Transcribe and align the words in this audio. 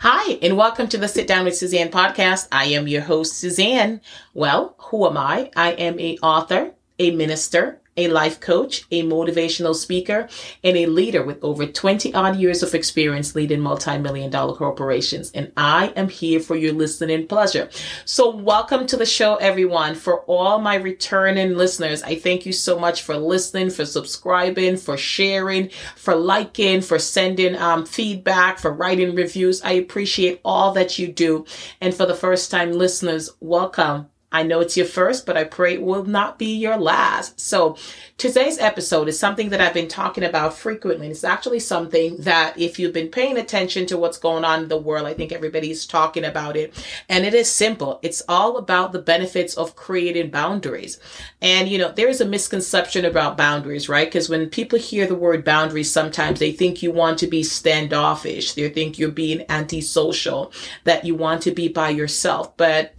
Hi, 0.00 0.38
and 0.42 0.58
welcome 0.58 0.88
to 0.88 0.98
the 0.98 1.08
Sit 1.08 1.26
Down 1.26 1.46
with 1.46 1.56
Suzanne 1.56 1.88
podcast. 1.88 2.48
I 2.52 2.66
am 2.66 2.86
your 2.86 3.00
host, 3.00 3.38
Suzanne. 3.38 4.02
Well, 4.34 4.74
who 4.78 5.06
am 5.06 5.16
I? 5.16 5.50
I 5.56 5.72
am 5.72 5.98
a 5.98 6.18
author, 6.18 6.72
a 6.98 7.12
minister, 7.12 7.80
a 7.96 8.08
life 8.08 8.40
coach, 8.40 8.84
a 8.90 9.02
motivational 9.02 9.74
speaker, 9.74 10.28
and 10.62 10.76
a 10.76 10.86
leader 10.86 11.22
with 11.22 11.42
over 11.42 11.66
20 11.66 12.14
odd 12.14 12.36
years 12.36 12.62
of 12.62 12.74
experience 12.74 13.34
leading 13.34 13.60
multi-million 13.60 14.30
dollar 14.30 14.54
corporations. 14.54 15.30
And 15.32 15.52
I 15.56 15.88
am 15.96 16.08
here 16.08 16.40
for 16.40 16.56
your 16.56 16.72
listening 16.72 17.26
pleasure. 17.26 17.68
So 18.04 18.34
welcome 18.34 18.86
to 18.86 18.96
the 18.96 19.06
show, 19.06 19.36
everyone. 19.36 19.94
For 19.94 20.20
all 20.22 20.58
my 20.58 20.76
returning 20.76 21.56
listeners, 21.56 22.02
I 22.02 22.16
thank 22.16 22.46
you 22.46 22.52
so 22.52 22.78
much 22.78 23.02
for 23.02 23.16
listening, 23.16 23.70
for 23.70 23.86
subscribing, 23.86 24.76
for 24.76 24.96
sharing, 24.96 25.70
for 25.96 26.14
liking, 26.14 26.80
for 26.80 26.98
sending 26.98 27.56
um, 27.56 27.86
feedback, 27.86 28.58
for 28.58 28.72
writing 28.72 29.14
reviews. 29.14 29.62
I 29.62 29.72
appreciate 29.72 30.40
all 30.44 30.72
that 30.72 30.98
you 30.98 31.08
do. 31.08 31.44
And 31.80 31.94
for 31.94 32.06
the 32.06 32.14
first 32.14 32.50
time 32.50 32.72
listeners, 32.72 33.30
welcome. 33.40 34.08
I 34.36 34.42
know 34.42 34.60
it's 34.60 34.76
your 34.76 34.84
first, 34.84 35.24
but 35.24 35.38
I 35.38 35.44
pray 35.44 35.74
it 35.74 35.82
will 35.82 36.04
not 36.04 36.38
be 36.38 36.54
your 36.54 36.76
last. 36.76 37.40
So 37.40 37.78
today's 38.18 38.58
episode 38.58 39.08
is 39.08 39.18
something 39.18 39.48
that 39.48 39.62
I've 39.62 39.72
been 39.72 39.88
talking 39.88 40.24
about 40.24 40.52
frequently. 40.52 41.08
It's 41.08 41.24
actually 41.24 41.60
something 41.60 42.18
that 42.18 42.58
if 42.58 42.78
you've 42.78 42.92
been 42.92 43.08
paying 43.08 43.38
attention 43.38 43.86
to 43.86 43.96
what's 43.96 44.18
going 44.18 44.44
on 44.44 44.64
in 44.64 44.68
the 44.68 44.76
world, 44.76 45.06
I 45.06 45.14
think 45.14 45.32
everybody's 45.32 45.86
talking 45.86 46.22
about 46.22 46.54
it. 46.54 46.74
And 47.08 47.24
it 47.24 47.32
is 47.32 47.50
simple. 47.50 47.98
It's 48.02 48.22
all 48.28 48.58
about 48.58 48.92
the 48.92 48.98
benefits 48.98 49.54
of 49.56 49.74
creating 49.74 50.30
boundaries. 50.30 51.00
And, 51.40 51.66
you 51.66 51.78
know, 51.78 51.90
there 51.90 52.08
is 52.08 52.20
a 52.20 52.26
misconception 52.26 53.06
about 53.06 53.38
boundaries, 53.38 53.88
right? 53.88 54.06
Because 54.06 54.28
when 54.28 54.50
people 54.50 54.78
hear 54.78 55.06
the 55.06 55.14
word 55.14 55.44
boundaries, 55.44 55.90
sometimes 55.90 56.40
they 56.40 56.52
think 56.52 56.82
you 56.82 56.90
want 56.90 57.18
to 57.20 57.26
be 57.26 57.42
standoffish. 57.42 58.52
They 58.52 58.68
think 58.68 58.98
you're 58.98 59.10
being 59.10 59.46
antisocial, 59.48 60.52
that 60.84 61.06
you 61.06 61.14
want 61.14 61.42
to 61.44 61.52
be 61.52 61.68
by 61.68 61.88
yourself. 61.88 62.54
But 62.58 62.92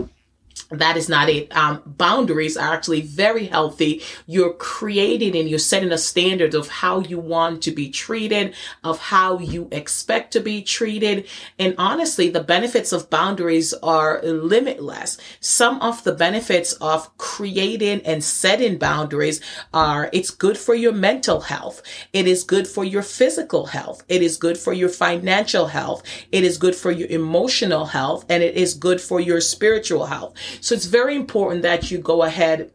that 0.69 0.97
is 0.97 1.09
not 1.09 1.29
it. 1.29 1.55
Um, 1.55 1.81
boundaries 1.85 2.57
are 2.57 2.73
actually 2.73 3.01
very 3.01 3.45
healthy. 3.45 4.01
You're 4.25 4.53
creating 4.53 5.35
and 5.35 5.49
you're 5.49 5.59
setting 5.59 5.91
a 5.91 5.97
standard 5.97 6.53
of 6.53 6.67
how 6.67 6.99
you 6.99 7.19
want 7.19 7.63
to 7.63 7.71
be 7.71 7.89
treated, 7.89 8.53
of 8.83 8.99
how 8.99 9.39
you 9.39 9.67
expect 9.71 10.33
to 10.33 10.39
be 10.39 10.61
treated. 10.61 11.27
And 11.57 11.75
honestly, 11.77 12.29
the 12.29 12.43
benefits 12.43 12.91
of 12.91 13.09
boundaries 13.09 13.73
are 13.83 14.21
limitless. 14.23 15.17
Some 15.39 15.81
of 15.81 16.03
the 16.03 16.13
benefits 16.13 16.73
of 16.73 17.15
creating 17.17 18.01
and 18.01 18.23
setting 18.23 18.77
boundaries 18.77 19.41
are 19.73 20.09
it's 20.13 20.29
good 20.29 20.57
for 20.57 20.75
your 20.75 20.93
mental 20.93 21.41
health. 21.41 21.81
It 22.13 22.27
is 22.27 22.43
good 22.43 22.67
for 22.67 22.83
your 22.83 23.03
physical 23.03 23.67
health. 23.67 24.03
It 24.07 24.21
is 24.21 24.37
good 24.37 24.57
for 24.57 24.73
your 24.73 24.89
financial 24.89 25.67
health. 25.67 26.03
It 26.31 26.43
is 26.43 26.57
good 26.57 26.75
for 26.75 26.91
your 26.91 27.07
emotional 27.09 27.85
health 27.85 28.25
and 28.29 28.43
it 28.43 28.55
is 28.55 28.73
good 28.73 28.99
for 29.01 29.19
your 29.19 29.41
spiritual 29.41 30.05
health. 30.05 30.33
So 30.61 30.75
it's 30.75 30.85
very 30.85 31.15
important 31.15 31.61
that 31.63 31.91
you 31.91 31.97
go 31.97 32.23
ahead 32.23 32.71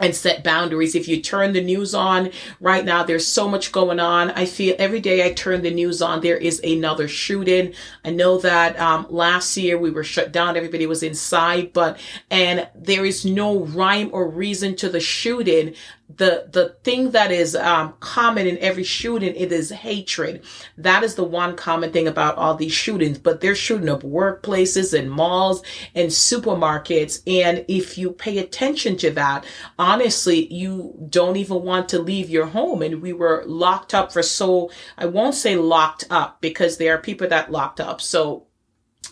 and 0.00 0.14
set 0.14 0.44
boundaries. 0.44 0.94
If 0.94 1.08
you 1.08 1.20
turn 1.20 1.52
the 1.52 1.62
news 1.62 1.94
on 1.94 2.30
right 2.60 2.84
now, 2.84 3.02
there's 3.02 3.26
so 3.26 3.48
much 3.48 3.72
going 3.72 3.98
on. 3.98 4.30
I 4.30 4.44
feel 4.44 4.76
every 4.78 5.00
day 5.00 5.24
I 5.24 5.32
turn 5.32 5.62
the 5.62 5.72
news 5.72 6.00
on, 6.02 6.20
there 6.20 6.36
is 6.36 6.60
another 6.60 7.08
shooting. 7.08 7.74
I 8.04 8.10
know 8.10 8.38
that 8.38 8.78
um, 8.78 9.06
last 9.10 9.56
year 9.56 9.78
we 9.78 9.90
were 9.90 10.04
shut 10.04 10.32
down, 10.32 10.56
everybody 10.56 10.86
was 10.86 11.02
inside, 11.02 11.72
but 11.72 11.98
and 12.30 12.68
there 12.74 13.04
is 13.04 13.24
no 13.24 13.60
rhyme 13.64 14.10
or 14.12 14.28
reason 14.28 14.76
to 14.76 14.88
the 14.88 15.00
shooting 15.00 15.74
the 16.14 16.48
the 16.50 16.76
thing 16.84 17.10
that 17.10 17.30
is 17.30 17.54
um, 17.54 17.94
common 18.00 18.46
in 18.46 18.56
every 18.58 18.82
shooting 18.82 19.34
it 19.36 19.52
is 19.52 19.70
hatred. 19.70 20.42
That 20.78 21.04
is 21.04 21.14
the 21.16 21.24
one 21.24 21.54
common 21.54 21.92
thing 21.92 22.08
about 22.08 22.36
all 22.36 22.54
these 22.54 22.72
shootings 22.72 23.18
but 23.18 23.40
they're 23.40 23.54
shooting 23.54 23.88
up 23.90 24.02
workplaces 24.02 24.98
and 24.98 25.10
malls 25.10 25.62
and 25.94 26.10
supermarkets. 26.10 27.20
And 27.26 27.64
if 27.68 27.98
you 27.98 28.12
pay 28.12 28.38
attention 28.38 28.96
to 28.98 29.10
that 29.12 29.44
honestly 29.78 30.52
you 30.52 31.06
don't 31.10 31.36
even 31.36 31.62
want 31.62 31.90
to 31.90 31.98
leave 31.98 32.30
your 32.30 32.46
home. 32.46 32.82
And 32.82 33.02
we 33.02 33.12
were 33.12 33.44
locked 33.46 33.92
up 33.94 34.12
for 34.12 34.22
so 34.22 34.70
i 34.96 35.06
won't 35.06 35.34
say 35.34 35.56
locked 35.56 36.04
up 36.10 36.40
because 36.40 36.78
there 36.78 36.94
are 36.94 36.98
people 36.98 37.28
that 37.28 37.52
locked 37.52 37.80
up. 37.80 38.00
So 38.00 38.47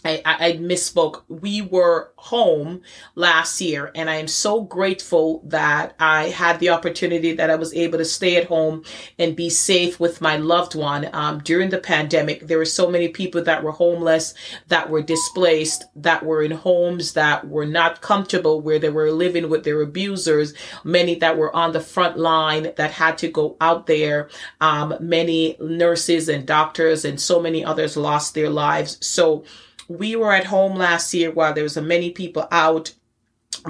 I, 0.07 0.23
I, 0.25 0.53
misspoke. 0.53 1.23
We 1.29 1.63
were 1.63 2.13
home 2.17 2.83
last 3.15 3.61
year, 3.61 3.91
and 3.95 4.09
I 4.09 4.17
am 4.17 4.29
so 4.29 4.63
grateful 4.63 5.43
that 5.47 5.95
I 5.99 6.29
had 6.29 6.61
the 6.61 6.69
opportunity 6.71 7.33
that 7.33 7.51
I 7.51 7.57
was 7.57 7.75
able 7.75 7.99
to 7.99 8.05
stay 8.05 8.37
at 8.37 8.47
home 8.47 8.85
and 9.19 9.35
be 9.35 9.51
safe 9.51 9.99
with 9.99 10.21
my 10.21 10.37
loved 10.37 10.75
one 10.75 11.09
um, 11.13 11.41
during 11.41 11.71
the 11.71 11.79
pandemic. 11.79 12.47
There 12.47 12.59
were 12.59 12.65
so 12.65 12.89
many 12.89 13.09
people 13.09 13.43
that 13.45 13.63
were 13.65 13.73
homeless, 13.73 14.35
that 14.69 14.91
were 14.91 15.03
displaced, 15.03 15.85
that 15.97 16.25
were 16.25 16.43
in 16.43 16.53
homes 16.53 17.15
that 17.15 17.49
were 17.49 17.67
not 17.67 18.01
comfortable, 18.01 18.61
where 18.61 18.79
they 18.79 18.91
were 18.91 19.11
living 19.11 19.49
with 19.49 19.65
their 19.65 19.83
abusers. 19.83 20.55
Many 20.85 21.17
that 21.17 21.37
were 21.37 21.55
on 21.55 21.73
the 21.73 21.81
front 21.81 22.17
line 22.17 22.73
that 22.77 22.93
had 22.93 23.19
to 23.19 23.29
go 23.29 23.57
out 23.61 23.87
there. 23.87 24.31
Um, 24.61 24.95
many 25.01 25.57
nurses 25.61 26.29
and 26.29 26.47
doctors 26.47 27.05
and 27.05 27.21
so 27.21 27.41
many 27.41 27.65
others 27.65 27.97
lost 27.97 28.35
their 28.35 28.51
lives. 28.51 28.99
So 29.05 29.45
we 29.89 30.17
were 30.17 30.33
at 30.33 30.47
home 30.47 30.77
last 30.77 31.13
year 31.15 31.31
while 31.31 31.53
there 31.53 31.63
was 31.63 31.77
a 31.77 31.83
many 31.83 32.11
people 32.11 32.47
out 32.51 32.93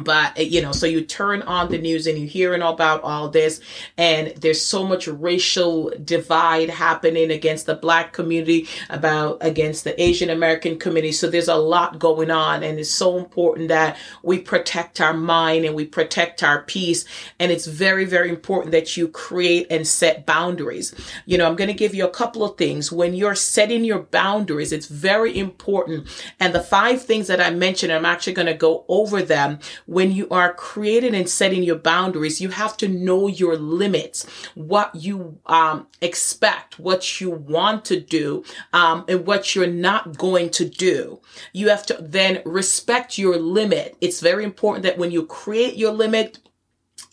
but 0.04 0.38
eh, 0.38 0.42
you 0.42 0.62
know 0.62 0.72
so 0.72 0.86
you 0.86 1.00
turn 1.00 1.42
on 1.42 1.70
the 1.70 1.78
news 1.78 2.06
and 2.06 2.18
you're 2.18 2.28
hearing 2.28 2.62
about 2.62 3.02
all 3.02 3.28
this 3.28 3.60
and 3.96 4.28
there's 4.36 4.62
so 4.62 4.84
much 4.84 5.06
racial 5.08 5.92
divide 6.04 6.70
happening 6.70 7.30
against 7.30 7.66
the 7.66 7.74
black 7.74 8.12
community 8.12 8.68
about 8.90 9.38
against 9.40 9.84
the 9.84 10.00
asian 10.00 10.30
american 10.30 10.78
community. 10.78 11.12
So 11.12 11.28
there's 11.28 11.48
a 11.48 11.56
lot 11.56 11.98
going 11.98 12.30
on 12.30 12.62
and 12.62 12.78
it's 12.78 12.90
so 12.90 13.18
important 13.18 13.68
that 13.68 13.96
we 14.22 14.38
protect 14.38 15.00
our 15.00 15.14
mind 15.14 15.64
and 15.64 15.74
we 15.74 15.84
protect 15.84 16.42
our 16.42 16.62
peace. 16.62 17.04
And 17.38 17.50
it's 17.50 17.66
very 17.66 18.04
very 18.04 18.28
important 18.28 18.72
that 18.72 18.96
you 18.96 19.08
create 19.08 19.66
and 19.70 19.86
set 19.86 20.26
boundaries. 20.26 20.94
You 21.26 21.38
know 21.38 21.46
i'm 21.46 21.56
going 21.56 21.68
to 21.68 21.74
give 21.74 21.94
you 21.94 22.06
a 22.06 22.10
couple 22.10 22.44
of 22.44 22.56
things. 22.56 22.92
When 22.92 23.14
you're 23.14 23.34
setting 23.34 23.84
your 23.84 24.00
boundaries 24.00 24.72
it's 24.72 24.86
very 24.86 25.36
important. 25.38 26.08
And 26.38 26.54
the 26.54 26.62
five 26.62 27.02
things 27.02 27.26
that 27.28 27.40
i 27.40 27.50
mentioned 27.50 27.92
i'm 27.92 28.04
actually 28.04 28.34
going 28.34 28.46
to 28.46 28.54
go 28.54 28.84
over 28.88 29.22
them 29.22 29.58
when 29.86 30.12
you 30.12 30.28
are 30.30 30.52
creating 30.52 31.14
and 31.14 31.28
setting 31.28 31.62
your 31.62 31.76
boundaries, 31.76 32.40
you 32.40 32.50
have 32.50 32.76
to 32.76 32.88
know 32.88 33.28
your 33.28 33.56
limits, 33.56 34.26
what 34.54 34.94
you 34.94 35.38
um, 35.46 35.86
expect, 36.00 36.78
what 36.78 37.20
you 37.20 37.30
want 37.30 37.84
to 37.86 38.00
do, 38.00 38.44
um, 38.72 39.04
and 39.08 39.26
what 39.26 39.54
you're 39.54 39.66
not 39.66 40.18
going 40.18 40.50
to 40.50 40.68
do. 40.68 41.20
You 41.52 41.68
have 41.68 41.86
to 41.86 41.98
then 42.00 42.42
respect 42.44 43.18
your 43.18 43.38
limit. 43.38 43.96
It's 44.00 44.20
very 44.20 44.44
important 44.44 44.82
that 44.82 44.98
when 44.98 45.10
you 45.10 45.24
create 45.24 45.76
your 45.76 45.92
limit, 45.92 46.38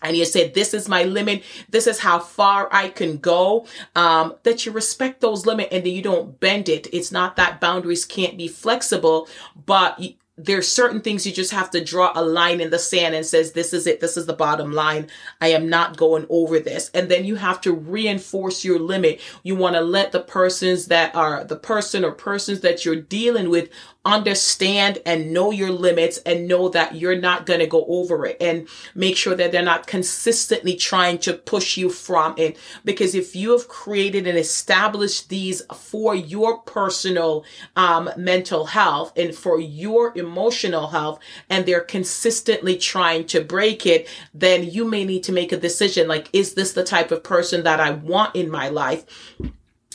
and 0.02 0.18
you 0.18 0.26
say 0.26 0.50
this 0.50 0.74
is 0.74 0.90
my 0.90 1.04
limit. 1.04 1.44
This 1.70 1.88
is 1.88 2.00
how 2.00 2.20
far 2.20 2.68
I 2.72 2.90
can 2.90 3.18
go. 3.18 3.66
Um, 3.96 4.36
that 4.44 4.66
you 4.66 4.72
respect 4.72 5.22
those 5.22 5.46
limits 5.46 5.70
and 5.72 5.86
then 5.86 5.94
you 5.94 6.02
don't 6.02 6.40
bend 6.40 6.68
it. 6.68 6.88
It's 6.92 7.12
not 7.12 7.38
that 7.38 7.62
boundaries 7.62 8.04
can't 8.04 8.38
be 8.38 8.50
flexible, 8.50 9.30
but 9.66 9.98
there's 10.36 10.68
certain 10.68 11.00
things 11.00 11.28
you 11.28 11.32
just 11.32 11.52
have 11.52 11.70
to 11.72 11.84
draw 11.84 12.12
a 12.16 12.24
line 12.24 12.60
in 12.60 12.72
the 12.72 12.80
sand 12.80 13.14
and 13.14 13.26
says 13.26 13.52
this 13.52 13.72
is 13.72 13.86
it. 13.86 14.00
This 14.00 14.18
is 14.18 14.26
the 14.26 14.34
bottom 14.34 14.72
line. 14.72 15.08
I 15.40 15.50
am 15.50 15.70
not 15.70 15.96
going 15.96 16.26
over 16.28 16.60
this. 16.60 16.90
And 16.94 17.10
then 17.10 17.24
you 17.24 17.36
have 17.36 17.62
to 17.62 17.72
reinforce 17.72 18.66
your 18.66 18.80
limit. 18.80 19.22
You 19.44 19.56
want 19.56 19.76
to 19.76 19.82
let 19.82 20.12
the 20.12 20.22
persons 20.22 20.88
that 20.88 21.16
are 21.16 21.44
the 21.44 21.56
person 21.56 22.04
or 22.04 22.12
persons 22.12 22.62
that 22.62 22.84
you're 22.84 22.96
dealing 22.96 23.52
with 23.52 23.70
understand 24.06 25.02
and 25.06 25.32
know 25.32 25.52
your 25.52 25.72
limits 25.72 26.18
and 26.20 26.48
know 26.48 26.68
that 26.70 26.96
you're 26.96 27.20
not 27.20 27.46
going 27.46 27.60
to 27.60 27.68
go 27.68 27.86
over 27.88 28.26
it 28.26 28.38
and 28.42 28.68
make 28.96 29.16
sure 29.16 29.34
that 29.34 29.52
they're 29.52 29.64
not 29.64 29.88
consistently 29.88 30.76
trying 30.76 31.18
to 31.18 31.34
push 31.34 31.78
you 31.78 31.90
from 31.90 32.36
it. 32.38 32.58
Because 32.84 33.16
if 33.16 33.36
you 33.36 33.52
have 33.52 33.68
created 33.68 34.28
and 34.28 34.38
established 34.38 35.30
these 35.30 35.62
for 35.74 36.14
your 36.16 36.60
personal 36.60 37.46
um, 37.76 38.10
mental 38.18 38.66
health 38.66 39.14
and 39.16 39.34
for 39.34 39.60
your 39.60 40.12
emotional 40.18 40.88
health, 40.88 41.20
and 41.50 41.66
they're 41.66 41.82
consistently 41.82 42.78
trying 42.78 43.26
to 43.28 43.42
break 43.42 43.86
it, 43.86 44.08
then 44.34 44.64
you 44.64 44.84
may 44.84 45.06
need 45.06 45.24
to 45.24 45.32
make 45.32 45.52
a 45.52 45.58
decision 45.58 46.08
like, 46.08 46.30
is 46.34 46.56
this 46.56 46.74
the 46.74 46.84
type 46.84 47.12
of 47.12 47.24
person 47.24 47.64
that 47.64 47.80
I 47.80 47.92
want 47.92 48.36
in 48.36 48.50
my 48.50 48.68
life? 48.68 49.06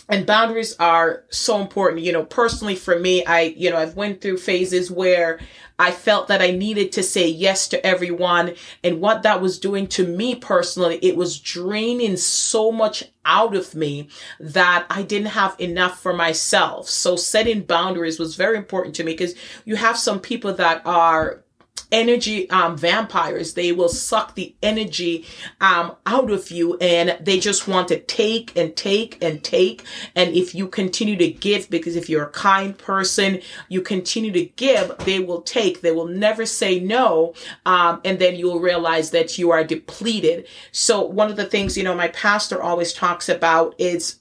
And 0.09 0.27
boundaries 0.27 0.75
are 0.79 1.25
so 1.31 1.61
important. 1.61 2.03
You 2.03 2.13
know 2.13 2.25
personally 2.25 2.77
for 2.77 2.99
me 2.99 3.25
i 3.25 3.55
you 3.57 3.71
know 3.71 3.77
i've 3.77 3.97
went 3.97 4.21
through 4.21 4.39
phases 4.39 4.91
where 4.91 5.41
i 5.79 5.91
felt 5.91 6.29
that 6.29 6.43
i 6.43 6.51
needed 6.51 6.93
to 6.93 7.03
say 7.03 7.29
yes 7.29 7.69
to 7.69 7.87
everyone. 7.87 8.55
And 8.83 9.01
what 9.01 9.23
that 9.23 9.41
was 9.41 9.59
doing 9.59 9.87
to 9.89 10.07
me 10.07 10.35
personally 10.35 10.99
it 11.03 11.17
was 11.17 11.39
draining 11.39 12.17
so 12.17 12.71
much 12.73 13.05
out 13.25 13.55
of 13.55 13.75
me 13.75 14.09
that 14.41 14.87
i 14.91 15.03
didn't 15.03 15.29
have 15.29 15.55
enough 15.59 16.01
for 16.01 16.13
myself. 16.13 16.89
So 16.89 17.17
setting 17.17 17.63
boundaries 17.63 18.19
was 18.19 18.37
very 18.37 18.57
important 18.57 18.95
to 18.97 19.05
me 19.05 19.13
because 19.13 19.35
you 19.65 19.77
have 19.77 19.99
some 19.99 20.21
people 20.21 20.55
that 20.55 20.83
are 20.85 21.45
energy 21.93 22.49
um, 22.51 22.77
vampires. 22.77 23.55
They 23.55 23.73
will 23.73 23.89
suck 23.89 24.35
the 24.35 24.55
energy 24.63 25.27
um, 25.61 25.97
out 26.07 26.31
of 26.31 26.51
you 26.51 26.77
and 26.79 27.19
they 27.21 27.39
just 27.39 27.69
want 27.69 27.89
to 27.89 28.01
take 28.01 28.57
and 28.57 28.75
take 28.77 29.23
and 29.23 29.43
take. 29.43 29.85
And 30.15 30.35
if 30.35 30.55
you 30.55 30.69
continue 30.69 31.17
to 31.17 31.29
give, 31.29 31.71
because 31.71 31.97
if 31.97 32.09
you're 32.09 32.25
a 32.25 32.31
kind 32.31 32.77
person, 32.77 33.41
you 33.69 33.83
continue 33.83 34.33
to 34.33 34.45
give, 34.45 34.97
they 34.99 35.21
will 35.21 35.43
take. 35.43 35.81
They 35.81 35.93
will 35.93 36.09
never 36.09 36.47
say 36.47 36.81
no. 36.81 37.35
Um, 37.67 38.01
and 38.05 38.19
then 38.19 38.37
you'll 38.37 38.61
realize 38.61 39.11
that 39.11 39.39
you 39.39 39.51
are 39.51 39.65
depleted. 39.65 40.47
So 40.73 41.03
one 41.03 41.31
of 41.31 41.37
the 41.37 41.47
things, 41.47 41.77
you 41.77 41.85
know, 41.85 41.95
my 41.95 42.09
pastor 42.09 42.63
always 42.63 42.93
talks 42.93 43.29
about 43.29 43.75
is 43.79 44.19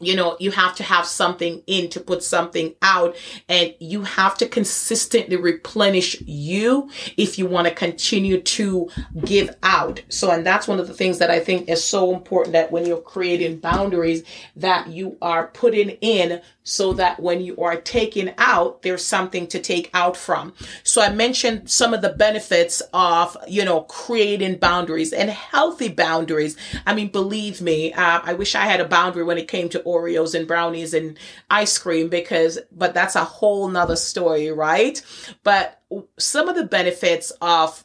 you 0.00 0.14
know, 0.14 0.36
you 0.38 0.50
have 0.50 0.74
to 0.76 0.82
have 0.82 1.06
something 1.06 1.62
in 1.66 1.88
to 1.90 2.00
put 2.00 2.22
something 2.22 2.74
out 2.82 3.16
and 3.48 3.74
you 3.78 4.02
have 4.02 4.36
to 4.38 4.48
consistently 4.48 5.36
replenish 5.36 6.20
you 6.22 6.90
if 7.16 7.38
you 7.38 7.46
want 7.46 7.66
to 7.68 7.74
continue 7.74 8.40
to 8.40 8.88
give 9.24 9.54
out. 9.62 10.02
So, 10.08 10.30
and 10.30 10.46
that's 10.46 10.68
one 10.68 10.78
of 10.78 10.88
the 10.88 10.94
things 10.94 11.18
that 11.18 11.30
I 11.30 11.40
think 11.40 11.68
is 11.68 11.84
so 11.84 12.14
important 12.14 12.52
that 12.52 12.72
when 12.72 12.86
you're 12.86 13.00
creating 13.00 13.58
boundaries 13.58 14.22
that 14.56 14.88
you 14.88 15.16
are 15.20 15.48
putting 15.48 15.90
in 16.00 16.40
so 16.68 16.92
that 16.92 17.18
when 17.18 17.40
you 17.40 17.56
are 17.56 17.80
taking 17.80 18.34
out, 18.36 18.82
there's 18.82 19.04
something 19.04 19.46
to 19.46 19.58
take 19.58 19.90
out 19.94 20.16
from. 20.16 20.52
So 20.84 21.00
I 21.00 21.10
mentioned 21.10 21.70
some 21.70 21.94
of 21.94 22.02
the 22.02 22.10
benefits 22.10 22.82
of, 22.92 23.36
you 23.48 23.64
know, 23.64 23.80
creating 23.82 24.58
boundaries 24.58 25.14
and 25.14 25.30
healthy 25.30 25.88
boundaries. 25.88 26.58
I 26.86 26.94
mean, 26.94 27.08
believe 27.08 27.62
me, 27.62 27.94
uh, 27.94 28.20
I 28.22 28.34
wish 28.34 28.54
I 28.54 28.66
had 28.66 28.80
a 28.80 28.88
boundary 28.88 29.24
when 29.24 29.38
it 29.38 29.48
came 29.48 29.70
to 29.70 29.82
Oreos 29.88 30.34
and 30.34 30.46
brownies 30.46 30.94
and 30.94 31.18
ice 31.50 31.78
cream 31.78 32.08
because, 32.08 32.58
but 32.70 32.94
that's 32.94 33.16
a 33.16 33.24
whole 33.24 33.68
nother 33.68 33.96
story, 33.96 34.50
right? 34.50 35.02
But 35.42 35.80
some 36.18 36.48
of 36.48 36.56
the 36.56 36.64
benefits 36.64 37.32
of 37.40 37.84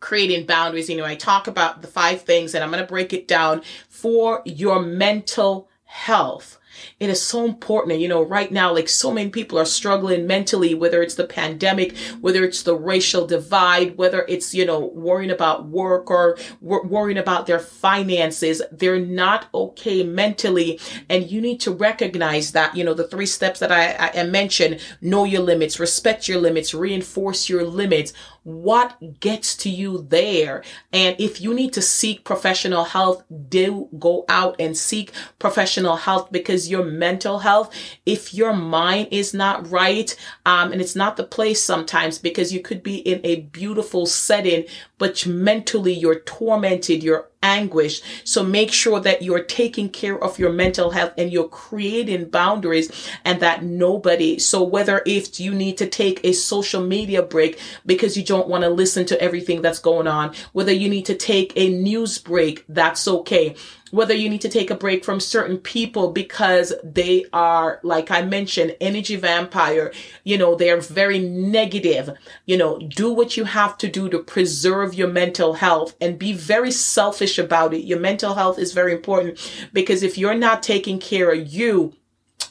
creating 0.00 0.46
boundaries, 0.46 0.90
you 0.90 0.96
know, 0.96 1.04
I 1.04 1.14
talk 1.14 1.46
about 1.46 1.80
the 1.80 1.88
five 1.88 2.22
things 2.22 2.54
and 2.54 2.62
I'm 2.62 2.70
going 2.70 2.82
to 2.82 2.88
break 2.88 3.12
it 3.12 3.28
down 3.28 3.62
for 3.88 4.42
your 4.44 4.80
mental 4.82 5.68
health. 5.84 6.58
It 7.00 7.10
is 7.10 7.22
so 7.22 7.44
important. 7.44 8.00
You 8.00 8.08
know, 8.08 8.22
right 8.22 8.50
now, 8.50 8.72
like 8.72 8.88
so 8.88 9.12
many 9.12 9.30
people 9.30 9.58
are 9.58 9.64
struggling 9.64 10.26
mentally, 10.26 10.74
whether 10.74 11.02
it's 11.02 11.14
the 11.14 11.26
pandemic, 11.26 11.96
whether 12.20 12.44
it's 12.44 12.62
the 12.62 12.76
racial 12.76 13.26
divide, 13.26 13.96
whether 13.96 14.24
it's, 14.28 14.54
you 14.54 14.64
know, 14.64 14.86
worrying 14.94 15.30
about 15.30 15.66
work 15.66 16.10
or 16.10 16.38
wor- 16.60 16.86
worrying 16.86 17.18
about 17.18 17.46
their 17.46 17.58
finances. 17.58 18.62
They're 18.70 19.00
not 19.00 19.48
okay 19.54 20.02
mentally. 20.02 20.80
And 21.08 21.30
you 21.30 21.40
need 21.40 21.60
to 21.60 21.70
recognize 21.70 22.52
that, 22.52 22.76
you 22.76 22.84
know, 22.84 22.94
the 22.94 23.08
three 23.08 23.26
steps 23.26 23.60
that 23.60 23.72
I, 23.72 24.20
I 24.20 24.24
mentioned, 24.24 24.80
know 25.00 25.24
your 25.24 25.42
limits, 25.42 25.80
respect 25.80 26.28
your 26.28 26.40
limits, 26.40 26.74
reinforce 26.74 27.48
your 27.48 27.64
limits 27.64 28.12
what 28.44 29.20
gets 29.20 29.56
to 29.56 29.70
you 29.70 30.04
there. 30.08 30.62
And 30.92 31.14
if 31.20 31.40
you 31.40 31.54
need 31.54 31.72
to 31.74 31.82
seek 31.82 32.24
professional 32.24 32.84
health, 32.84 33.22
do 33.48 33.88
go 33.98 34.24
out 34.28 34.56
and 34.58 34.76
seek 34.76 35.12
professional 35.38 35.96
health 35.96 36.32
because 36.32 36.61
your 36.70 36.84
mental 36.84 37.40
health, 37.40 37.74
if 38.06 38.34
your 38.34 38.52
mind 38.52 39.08
is 39.10 39.34
not 39.34 39.70
right, 39.70 40.14
um, 40.46 40.72
and 40.72 40.80
it's 40.80 40.96
not 40.96 41.16
the 41.16 41.24
place 41.24 41.62
sometimes 41.62 42.18
because 42.18 42.52
you 42.52 42.60
could 42.60 42.82
be 42.82 42.96
in 42.96 43.20
a 43.24 43.42
beautiful 43.42 44.06
setting, 44.06 44.64
but 44.98 45.26
mentally 45.26 45.92
you're 45.92 46.20
tormented, 46.20 47.02
you're 47.02 47.28
anguish. 47.42 48.02
So 48.24 48.42
make 48.42 48.72
sure 48.72 49.00
that 49.00 49.22
you're 49.22 49.42
taking 49.42 49.88
care 49.88 50.22
of 50.22 50.38
your 50.38 50.52
mental 50.52 50.90
health 50.90 51.12
and 51.18 51.32
you're 51.32 51.48
creating 51.48 52.30
boundaries 52.30 52.90
and 53.24 53.40
that 53.40 53.62
nobody, 53.62 54.38
so 54.38 54.62
whether 54.62 55.02
if 55.06 55.40
you 55.40 55.54
need 55.54 55.78
to 55.78 55.86
take 55.86 56.20
a 56.24 56.32
social 56.32 56.82
media 56.82 57.22
break 57.22 57.58
because 57.86 58.16
you 58.16 58.24
don't 58.24 58.48
want 58.48 58.64
to 58.64 58.70
listen 58.70 59.04
to 59.06 59.20
everything 59.20 59.62
that's 59.62 59.78
going 59.78 60.06
on, 60.06 60.34
whether 60.52 60.72
you 60.72 60.88
need 60.88 61.06
to 61.06 61.14
take 61.14 61.52
a 61.56 61.68
news 61.68 62.18
break, 62.18 62.64
that's 62.68 63.06
okay 63.08 63.54
whether 63.92 64.14
you 64.14 64.30
need 64.30 64.40
to 64.40 64.48
take 64.48 64.70
a 64.70 64.74
break 64.74 65.04
from 65.04 65.20
certain 65.20 65.58
people 65.58 66.12
because 66.12 66.72
they 66.82 67.26
are, 67.32 67.78
like 67.82 68.10
I 68.10 68.22
mentioned, 68.22 68.74
energy 68.80 69.16
vampire, 69.16 69.92
you 70.24 70.38
know, 70.38 70.54
they're 70.54 70.80
very 70.80 71.18
negative. 71.18 72.08
You 72.46 72.56
know, 72.56 72.78
do 72.78 73.12
what 73.12 73.36
you 73.36 73.44
have 73.44 73.76
to 73.78 73.88
do 73.88 74.08
to 74.08 74.18
preserve 74.18 74.94
your 74.94 75.08
mental 75.08 75.52
health 75.52 75.94
and 76.00 76.18
be 76.18 76.32
very 76.32 76.70
selfish 76.70 77.31
about 77.38 77.74
it. 77.74 77.84
Your 77.84 78.00
mental 78.00 78.34
health 78.34 78.58
is 78.58 78.72
very 78.72 78.92
important 78.92 79.38
because 79.72 80.02
if 80.02 80.18
you're 80.18 80.34
not 80.34 80.62
taking 80.62 80.98
care 80.98 81.32
of 81.32 81.46
you, 81.46 81.94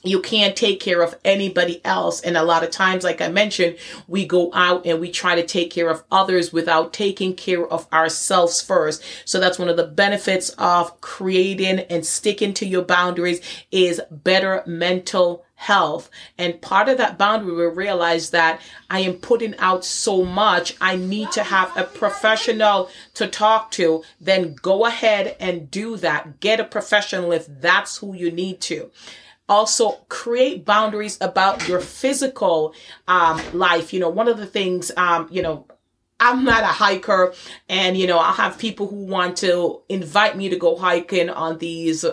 you 0.03 0.19
can't 0.19 0.55
take 0.55 0.79
care 0.79 1.01
of 1.01 1.15
anybody 1.23 1.83
else. 1.85 2.21
And 2.21 2.35
a 2.35 2.43
lot 2.43 2.63
of 2.63 2.71
times, 2.71 3.03
like 3.03 3.21
I 3.21 3.27
mentioned, 3.27 3.77
we 4.07 4.25
go 4.25 4.51
out 4.53 4.85
and 4.85 4.99
we 4.99 5.11
try 5.11 5.35
to 5.35 5.45
take 5.45 5.71
care 5.71 5.89
of 5.89 6.03
others 6.11 6.51
without 6.51 6.93
taking 6.93 7.35
care 7.35 7.67
of 7.67 7.87
ourselves 7.93 8.61
first. 8.61 9.03
So 9.25 9.39
that's 9.39 9.59
one 9.59 9.69
of 9.69 9.77
the 9.77 9.87
benefits 9.87 10.49
of 10.57 10.99
creating 11.01 11.79
and 11.81 12.05
sticking 12.05 12.53
to 12.55 12.65
your 12.65 12.83
boundaries 12.83 13.41
is 13.71 14.01
better 14.09 14.63
mental 14.65 15.45
health. 15.61 16.09
And 16.39 16.59
part 16.59 16.89
of 16.89 16.97
that 16.97 17.19
boundary 17.19 17.53
will 17.53 17.69
realize 17.69 18.31
that 18.31 18.61
I 18.89 19.01
am 19.01 19.13
putting 19.13 19.55
out 19.57 19.85
so 19.85 20.25
much. 20.25 20.75
I 20.81 20.95
need 20.95 21.31
to 21.33 21.43
have 21.43 21.75
a 21.77 21.83
professional 21.83 22.89
to 23.13 23.27
talk 23.27 23.69
to. 23.71 24.03
Then 24.19 24.55
go 24.55 24.87
ahead 24.87 25.35
and 25.39 25.69
do 25.69 25.97
that. 25.97 26.39
Get 26.39 26.59
a 26.59 26.63
professional 26.63 27.31
if 27.31 27.45
that's 27.47 27.97
who 27.97 28.15
you 28.15 28.31
need 28.31 28.59
to 28.61 28.89
also 29.49 29.97
create 30.07 30.63
boundaries 30.63 31.17
about 31.19 31.67
your 31.67 31.81
physical 31.81 32.73
um, 33.07 33.41
life. 33.51 33.91
You 33.91 33.99
know, 33.99 34.07
one 34.07 34.29
of 34.29 34.37
the 34.37 34.45
things, 34.45 34.91
um, 34.95 35.27
you 35.29 35.41
know, 35.41 35.65
I'm 36.21 36.45
not 36.45 36.63
a 36.63 36.67
hiker, 36.67 37.33
and 37.67 37.97
you 37.97 38.07
know, 38.07 38.17
I'll 38.17 38.33
have 38.33 38.57
people 38.57 38.87
who 38.87 39.07
want 39.07 39.37
to 39.37 39.81
invite 39.89 40.37
me 40.37 40.47
to 40.49 40.55
go 40.55 40.77
hiking 40.77 41.29
on 41.29 41.57
these. 41.57 42.05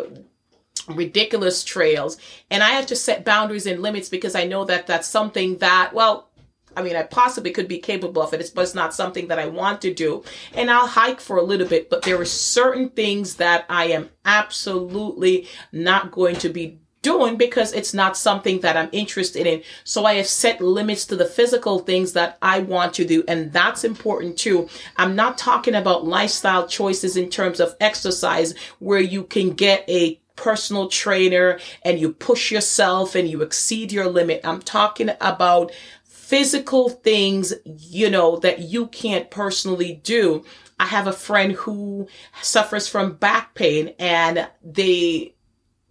Ridiculous 0.88 1.64
trails 1.64 2.16
and 2.50 2.62
i 2.62 2.70
have 2.70 2.86
to 2.86 2.96
set 2.96 3.24
boundaries 3.24 3.66
and 3.66 3.82
limits 3.82 4.08
because 4.08 4.34
i 4.34 4.44
know 4.44 4.64
that 4.64 4.86
that's 4.86 5.08
something 5.08 5.58
that 5.58 5.92
well 5.92 6.28
I 6.76 6.82
mean, 6.82 6.94
I 6.94 7.02
possibly 7.02 7.50
could 7.50 7.66
be 7.66 7.78
capable 7.78 8.22
of 8.22 8.32
it, 8.32 8.52
but 8.54 8.62
it's 8.62 8.74
not 8.74 8.94
something 8.94 9.26
that 9.28 9.38
I 9.40 9.46
want 9.46 9.80
to 9.82 9.92
do. 9.92 10.22
And 10.54 10.70
I'll 10.70 10.86
hike 10.86 11.20
for 11.20 11.36
a 11.36 11.42
little 11.42 11.66
bit, 11.66 11.90
but 11.90 12.02
there 12.02 12.20
are 12.20 12.24
certain 12.24 12.90
things 12.90 13.34
that 13.36 13.64
I 13.68 13.86
am 13.86 14.10
absolutely 14.24 15.48
not 15.72 16.12
going 16.12 16.36
to 16.36 16.48
be 16.48 16.78
doing 17.02 17.36
because 17.36 17.72
it's 17.72 17.94
not 17.94 18.16
something 18.16 18.60
that 18.60 18.76
I'm 18.76 18.88
interested 18.92 19.46
in. 19.46 19.62
So 19.82 20.04
I 20.04 20.14
have 20.14 20.26
set 20.26 20.60
limits 20.60 21.06
to 21.06 21.16
the 21.16 21.24
physical 21.24 21.80
things 21.80 22.12
that 22.12 22.38
I 22.42 22.60
want 22.60 22.94
to 22.94 23.04
do. 23.04 23.24
And 23.26 23.52
that's 23.52 23.84
important 23.84 24.38
too. 24.38 24.68
I'm 24.96 25.16
not 25.16 25.38
talking 25.38 25.74
about 25.74 26.06
lifestyle 26.06 26.66
choices 26.66 27.16
in 27.16 27.30
terms 27.30 27.60
of 27.60 27.74
exercise 27.80 28.54
where 28.78 29.00
you 29.00 29.24
can 29.24 29.50
get 29.50 29.88
a 29.88 30.20
personal 30.38 30.88
trainer 30.88 31.58
and 31.82 31.98
you 31.98 32.12
push 32.12 32.52
yourself 32.52 33.16
and 33.16 33.28
you 33.28 33.42
exceed 33.42 33.90
your 33.92 34.08
limit. 34.08 34.40
I'm 34.44 34.62
talking 34.62 35.10
about 35.20 35.72
physical 36.04 36.88
things, 36.88 37.52
you 37.64 38.08
know, 38.08 38.36
that 38.36 38.60
you 38.60 38.86
can't 38.86 39.30
personally 39.30 40.00
do. 40.04 40.44
I 40.78 40.86
have 40.86 41.08
a 41.08 41.12
friend 41.12 41.52
who 41.52 42.06
suffers 42.40 42.86
from 42.86 43.14
back 43.14 43.54
pain 43.54 43.94
and 43.98 44.48
they 44.62 45.34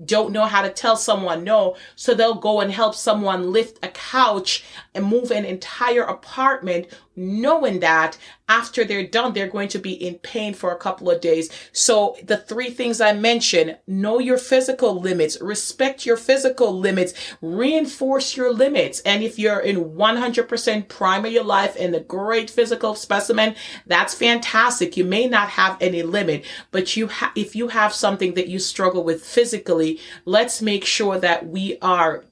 don't 0.04 0.32
know 0.32 0.46
how 0.46 0.62
to 0.62 0.70
tell 0.70 0.96
someone 0.96 1.44
no. 1.44 1.76
So 1.96 2.14
they'll 2.14 2.36
go 2.36 2.62
and 2.62 2.72
help 2.72 2.96
someone 2.96 3.52
lift 3.52 3.84
a 3.84 3.90
couch 3.90 4.64
and 4.94 5.06
move 5.06 5.32
an 5.32 5.44
entire 5.44 6.04
apartment 6.04 6.88
knowing 7.16 7.80
that 7.80 8.18
after 8.50 8.86
they're 8.86 9.06
done, 9.06 9.34
they're 9.34 9.48
going 9.48 9.68
to 9.70 9.80
be 9.80 9.92
in 9.92 10.16
pain 10.16 10.54
for 10.54 10.72
a 10.72 10.78
couple 10.78 11.10
of 11.10 11.22
days. 11.22 11.50
So 11.72 12.16
the 12.24 12.38
three 12.38 12.70
things 12.70 13.02
I 13.02 13.14
mentioned, 13.14 13.78
know 13.88 14.20
your 14.20 14.38
physical 14.38 15.00
limits, 15.00 15.40
respect 15.42 16.06
your 16.06 16.18
physical 16.18 16.78
limits, 16.78 17.14
reinforce 17.42 18.38
your 18.38 18.54
limits. 18.54 19.02
And 19.02 19.24
if 19.24 19.38
you're 19.38 19.60
in 19.60 19.92
100% 19.96 20.88
prime 20.88 21.26
of 21.26 21.32
your 21.32 21.44
life 21.44 21.76
and 21.78 21.94
a 21.94 22.00
great 22.00 22.50
physical 22.50 22.96
specimen, 22.96 23.56
that's 23.86 24.14
fantastic. 24.14 24.96
You 24.96 25.04
may 25.04 25.28
not 25.28 25.50
have 25.50 25.78
any 25.82 26.04
limit, 26.04 26.46
but 26.72 26.96
you 26.96 27.08
ha- 27.08 27.34
if 27.36 27.56
you 27.56 27.68
have 27.70 27.94
something 27.94 28.34
that 28.36 28.48
you 28.48 28.60
struggle 28.60 29.04
with 29.04 29.24
physically, 29.24 30.00
let's 30.26 30.62
make 30.62 30.86
sure 30.86 31.20
that 31.20 31.48
we 31.48 31.78
are 31.82 32.24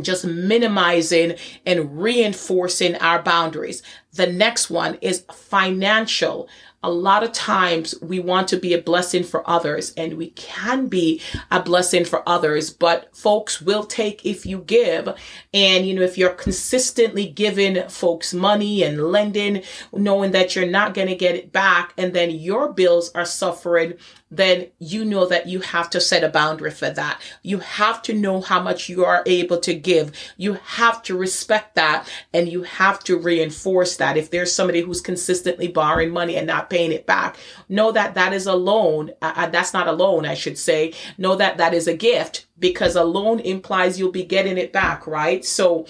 just 0.00 0.24
minimizing 0.24 1.34
and 1.64 2.00
reinforcing 2.00 2.96
our 2.96 3.22
boundaries. 3.22 3.82
The 4.12 4.26
next 4.26 4.70
one 4.70 4.96
is 5.00 5.24
financial 5.32 6.48
a 6.86 6.90
lot 6.90 7.24
of 7.24 7.32
times 7.32 7.96
we 8.00 8.20
want 8.20 8.46
to 8.46 8.56
be 8.56 8.72
a 8.72 8.80
blessing 8.80 9.24
for 9.24 9.48
others 9.50 9.92
and 9.96 10.16
we 10.16 10.30
can 10.30 10.86
be 10.86 11.20
a 11.50 11.60
blessing 11.60 12.04
for 12.04 12.26
others, 12.28 12.70
but 12.70 13.14
folks 13.16 13.60
will 13.60 13.82
take 13.82 14.24
if 14.24 14.46
you 14.46 14.58
give. 14.58 15.08
And, 15.52 15.84
you 15.84 15.94
know, 15.94 16.02
if 16.02 16.16
you're 16.16 16.30
consistently 16.30 17.26
giving 17.26 17.88
folks 17.88 18.32
money 18.32 18.84
and 18.84 19.10
lending, 19.10 19.64
knowing 19.92 20.30
that 20.30 20.54
you're 20.54 20.64
not 20.64 20.94
going 20.94 21.08
to 21.08 21.16
get 21.16 21.34
it 21.34 21.50
back 21.50 21.92
and 21.98 22.12
then 22.12 22.30
your 22.30 22.72
bills 22.72 23.10
are 23.16 23.24
suffering, 23.24 23.94
then 24.30 24.66
you 24.78 25.04
know 25.04 25.26
that 25.26 25.46
you 25.46 25.60
have 25.60 25.88
to 25.90 26.00
set 26.00 26.24
a 26.24 26.28
boundary 26.28 26.70
for 26.70 26.90
that. 26.90 27.20
You 27.42 27.60
have 27.60 28.02
to 28.02 28.12
know 28.12 28.40
how 28.40 28.60
much 28.60 28.88
you 28.88 29.04
are 29.04 29.22
able 29.24 29.58
to 29.60 29.74
give. 29.74 30.12
You 30.36 30.54
have 30.54 31.02
to 31.04 31.16
respect 31.16 31.76
that 31.76 32.08
and 32.34 32.48
you 32.48 32.62
have 32.64 33.02
to 33.04 33.18
reinforce 33.18 33.96
that. 33.96 34.16
If 34.16 34.30
there's 34.30 34.52
somebody 34.52 34.80
who's 34.80 35.00
consistently 35.00 35.68
borrowing 35.68 36.10
money 36.10 36.36
and 36.36 36.46
not 36.46 36.70
paying 36.70 36.92
it 36.92 37.06
back, 37.06 37.36
know 37.68 37.92
that 37.92 38.14
that 38.14 38.32
is 38.32 38.46
a 38.46 38.54
loan. 38.54 39.12
Uh, 39.22 39.32
uh 39.36 39.46
that's 39.46 39.72
not 39.72 39.88
a 39.88 39.92
loan, 39.92 40.26
I 40.26 40.34
should 40.34 40.58
say. 40.58 40.92
Know 41.18 41.36
that 41.36 41.58
that 41.58 41.72
is 41.72 41.86
a 41.86 41.96
gift 41.96 42.46
because 42.58 42.96
a 42.96 43.04
loan 43.04 43.38
implies 43.40 43.98
you'll 43.98 44.10
be 44.10 44.24
getting 44.24 44.58
it 44.58 44.72
back, 44.72 45.06
right? 45.06 45.44
So 45.44 45.86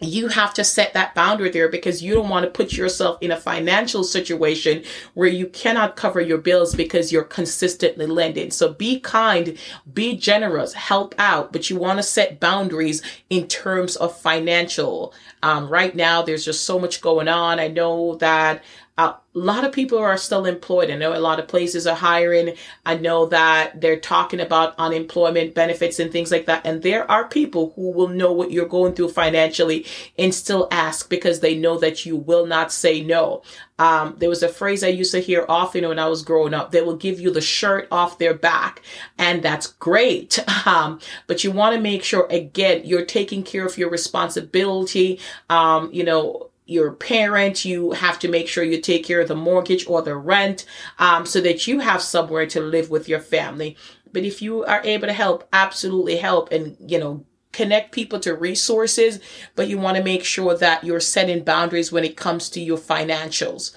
you 0.00 0.28
have 0.28 0.52
to 0.54 0.64
set 0.64 0.92
that 0.92 1.14
boundary 1.14 1.50
there 1.50 1.68
because 1.68 2.02
you 2.02 2.14
don't 2.14 2.28
want 2.28 2.44
to 2.44 2.50
put 2.50 2.72
yourself 2.72 3.18
in 3.22 3.30
a 3.30 3.36
financial 3.36 4.04
situation 4.04 4.84
where 5.14 5.28
you 5.28 5.46
cannot 5.46 5.96
cover 5.96 6.20
your 6.20 6.38
bills 6.38 6.74
because 6.74 7.10
you're 7.10 7.24
consistently 7.24 8.06
lending. 8.06 8.50
So 8.50 8.74
be 8.74 9.00
kind, 9.00 9.56
be 9.92 10.16
generous, 10.16 10.74
help 10.74 11.14
out, 11.18 11.52
but 11.52 11.70
you 11.70 11.76
want 11.76 11.98
to 11.98 12.02
set 12.02 12.40
boundaries 12.40 13.02
in 13.30 13.48
terms 13.48 13.96
of 13.96 14.16
financial. 14.18 15.14
Um, 15.42 15.68
right 15.68 15.94
now, 15.94 16.20
there's 16.22 16.44
just 16.44 16.64
so 16.64 16.78
much 16.78 17.00
going 17.00 17.28
on. 17.28 17.58
I 17.58 17.68
know 17.68 18.16
that 18.16 18.62
a 18.98 19.14
lot 19.34 19.64
of 19.64 19.72
people 19.72 19.98
are 19.98 20.16
still 20.16 20.46
employed. 20.46 20.90
I 20.90 20.96
know 20.96 21.14
a 21.14 21.20
lot 21.20 21.38
of 21.38 21.48
places 21.48 21.86
are 21.86 21.94
hiring. 21.94 22.54
I 22.86 22.96
know 22.96 23.26
that 23.26 23.78
they're 23.78 24.00
talking 24.00 24.40
about 24.40 24.74
unemployment 24.78 25.54
benefits 25.54 25.98
and 25.98 26.10
things 26.10 26.30
like 26.30 26.46
that. 26.46 26.64
And 26.64 26.82
there 26.82 27.10
are 27.10 27.28
people 27.28 27.74
who 27.76 27.92
will 27.92 28.08
know 28.08 28.32
what 28.32 28.52
you're 28.52 28.66
going 28.66 28.94
through 28.94 29.10
financially 29.10 29.84
and 30.18 30.34
still 30.34 30.66
ask 30.70 31.10
because 31.10 31.40
they 31.40 31.54
know 31.54 31.78
that 31.78 32.06
you 32.06 32.16
will 32.16 32.46
not 32.46 32.72
say 32.72 33.02
no. 33.02 33.42
Um, 33.78 34.16
there 34.18 34.30
was 34.30 34.42
a 34.42 34.48
phrase 34.48 34.82
I 34.82 34.88
used 34.88 35.12
to 35.12 35.20
hear 35.20 35.44
often 35.46 35.86
when 35.86 35.98
I 35.98 36.08
was 36.08 36.22
growing 36.22 36.54
up. 36.54 36.70
They 36.70 36.80
will 36.80 36.96
give 36.96 37.20
you 37.20 37.30
the 37.30 37.42
shirt 37.42 37.88
off 37.90 38.18
their 38.18 38.32
back, 38.32 38.80
and 39.18 39.42
that's 39.42 39.66
great. 39.66 40.38
Um, 40.66 40.98
but 41.28 41.44
you 41.44 41.52
want 41.52 41.76
to 41.76 41.80
make 41.80 42.02
sure 42.02 42.26
again 42.28 42.82
you're 42.84 43.04
taking 43.04 43.44
care 43.44 43.64
of 43.64 43.78
your 43.78 43.88
responsibility. 43.88 45.20
Um, 45.48 45.90
you 45.92 46.02
know 46.02 46.50
your 46.66 46.92
parent, 46.92 47.64
you 47.64 47.92
have 47.92 48.18
to 48.18 48.28
make 48.28 48.48
sure 48.48 48.64
you 48.64 48.80
take 48.80 49.04
care 49.04 49.20
of 49.20 49.28
the 49.28 49.34
mortgage 49.34 49.86
or 49.86 50.02
the 50.02 50.16
rent 50.16 50.66
um, 50.98 51.24
so 51.24 51.40
that 51.40 51.66
you 51.66 51.78
have 51.78 52.02
somewhere 52.02 52.46
to 52.46 52.60
live 52.60 52.90
with 52.90 53.08
your 53.08 53.20
family. 53.20 53.76
But 54.12 54.24
if 54.24 54.42
you 54.42 54.64
are 54.64 54.82
able 54.84 55.06
to 55.06 55.12
help, 55.12 55.48
absolutely 55.52 56.16
help 56.16 56.50
and, 56.50 56.76
you 56.80 56.98
know, 56.98 57.24
connect 57.52 57.92
people 57.92 58.20
to 58.20 58.34
resources, 58.34 59.20
but 59.54 59.68
you 59.68 59.78
want 59.78 59.96
to 59.96 60.04
make 60.04 60.24
sure 60.24 60.56
that 60.56 60.84
you're 60.84 61.00
setting 61.00 61.42
boundaries 61.42 61.90
when 61.90 62.04
it 62.04 62.16
comes 62.16 62.50
to 62.50 62.60
your 62.60 62.78
financials. 62.78 63.74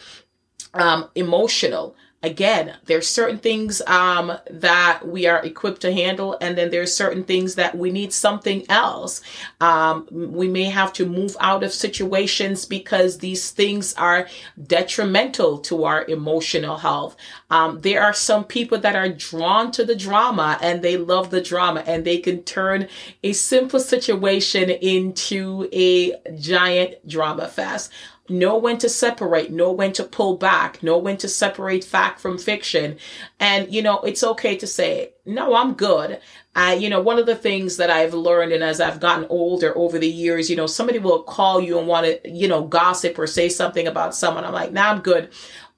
Um, 0.74 1.10
emotional 1.16 1.96
again, 2.22 2.76
there's 2.86 3.08
certain 3.08 3.38
things 3.38 3.82
um, 3.88 4.34
that 4.50 5.08
we 5.08 5.26
are 5.26 5.44
equipped 5.46 5.82
to 5.82 5.94
handle, 5.94 6.38
and 6.42 6.58
then 6.58 6.70
there's 6.70 6.94
certain 6.94 7.24
things 7.24 7.56
that 7.56 7.78
we 7.78 7.92
need 7.92 8.12
something 8.12 8.66
else. 8.70 9.22
Um, 9.62 10.08
we 10.12 10.48
may 10.48 10.66
have 10.66 10.92
to 10.94 11.06
move 11.06 11.38
out 11.40 11.64
of 11.64 11.72
situations 11.72 12.66
because 12.66 13.20
these 13.20 13.52
things 13.52 13.94
are 13.94 14.28
detrimental 14.68 15.60
to 15.60 15.86
our 15.86 16.06
emotional 16.06 16.78
health. 16.78 17.16
Um, 17.50 17.80
there 17.82 18.04
are 18.04 18.14
some 18.14 18.44
people 18.44 18.78
that 18.80 18.96
are 18.96 19.10
drawn 19.10 19.72
to 19.72 19.86
the 19.86 19.96
drama 19.96 20.58
and 20.62 20.82
they 20.82 20.98
love 20.98 21.30
the 21.30 21.42
drama, 21.42 21.84
and 21.86 22.04
they 22.04 22.18
can 22.18 22.44
turn 22.44 22.88
a 23.24 23.34
simple 23.34 23.80
situation 23.80 24.70
into 24.70 25.70
a 25.72 26.14
giant 26.38 27.08
drama 27.08 27.48
fest 27.48 27.92
know 28.30 28.58
when 28.58 28.78
to 28.80 28.90
separate, 28.90 29.52
know 29.52 29.72
when 29.72 29.94
to 29.94 30.04
pull 30.04 30.38
back, 30.38 30.82
know 30.84 30.98
when 30.98 31.18
to 31.18 31.28
separate 31.28 31.84
fact 31.84 32.20
from 32.20 32.38
fiction. 32.38 32.98
And, 33.40 33.74
you 33.74 33.82
know, 33.82 34.00
it's 34.02 34.24
okay 34.24 34.58
to 34.58 34.68
say, 34.68 35.14
no, 35.26 35.56
I'm 35.56 35.74
good. 35.74 36.20
I, 36.56 36.74
you 36.74 36.90
know, 36.90 37.02
one 37.02 37.20
of 37.20 37.26
the 37.26 37.36
things 37.36 37.78
that 37.78 37.90
I've 37.90 38.14
learned 38.14 38.52
and 38.52 38.64
as 38.64 38.82
I've 38.82 39.00
gotten 39.00 39.28
older 39.30 39.78
over 39.78 40.00
the 40.00 40.10
years, 40.10 40.50
you 40.50 40.56
know, 40.56 40.68
somebody 40.68 41.00
will 41.00 41.24
call 41.24 41.62
you 41.62 41.78
and 41.80 41.88
want 41.88 42.06
to, 42.06 42.30
you 42.30 42.48
know, 42.48 42.64
gossip 42.64 43.18
or 43.18 43.28
say 43.28 43.50
something 43.50 43.88
about 43.88 44.16
someone. 44.16 44.46
I'm 44.46 44.54
like, 44.54 44.72
nah, 44.72 44.92
I'm 44.92 45.02
good. 45.02 45.30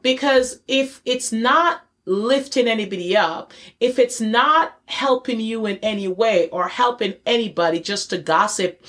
Because 0.02 0.62
if 0.68 1.02
it's 1.06 1.32
not 1.32 1.82
lifting 2.06 2.68
anybody 2.68 3.16
up, 3.16 3.54
if 3.80 4.00
it's 4.00 4.20
not 4.20 4.78
helping 4.86 5.40
you 5.40 5.66
in 5.66 5.78
any 5.78 6.08
way 6.08 6.50
or 6.50 6.68
helping 6.68 7.14
anybody 7.26 7.80
just 7.80 8.10
to 8.10 8.18
gossip 8.18 8.84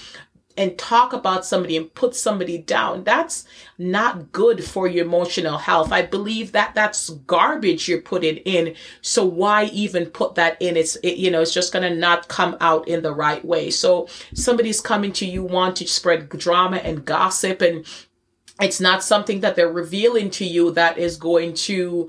and 0.56 0.78
talk 0.78 1.12
about 1.12 1.44
somebody 1.44 1.76
and 1.76 1.92
put 1.94 2.14
somebody 2.14 2.58
down 2.58 3.04
that's 3.04 3.46
not 3.78 4.32
good 4.32 4.64
for 4.64 4.86
your 4.86 5.04
emotional 5.04 5.58
health. 5.58 5.92
I 5.92 6.02
believe 6.02 6.52
that 6.52 6.74
that's 6.74 7.10
garbage 7.10 7.88
you're 7.88 8.00
putting 8.00 8.36
in. 8.38 8.74
So 9.00 9.24
why 9.24 9.64
even 9.66 10.06
put 10.06 10.34
that 10.36 10.60
in? 10.60 10.76
It's 10.76 10.96
it, 10.96 11.16
you 11.16 11.30
know 11.30 11.42
it's 11.42 11.54
just 11.54 11.72
going 11.72 11.90
to 11.90 11.98
not 11.98 12.28
come 12.28 12.56
out 12.60 12.88
in 12.88 13.02
the 13.02 13.14
right 13.14 13.44
way. 13.44 13.70
So 13.70 14.08
somebody's 14.34 14.80
coming 14.80 15.12
to 15.14 15.26
you 15.26 15.42
want 15.42 15.76
to 15.76 15.86
spread 15.86 16.28
drama 16.28 16.78
and 16.78 17.04
gossip 17.04 17.60
and 17.60 17.84
it's 18.60 18.80
not 18.80 19.02
something 19.02 19.40
that 19.40 19.56
they're 19.56 19.72
revealing 19.72 20.30
to 20.30 20.44
you 20.44 20.70
that 20.72 20.98
is 20.98 21.16
going 21.16 21.54
to 21.54 22.08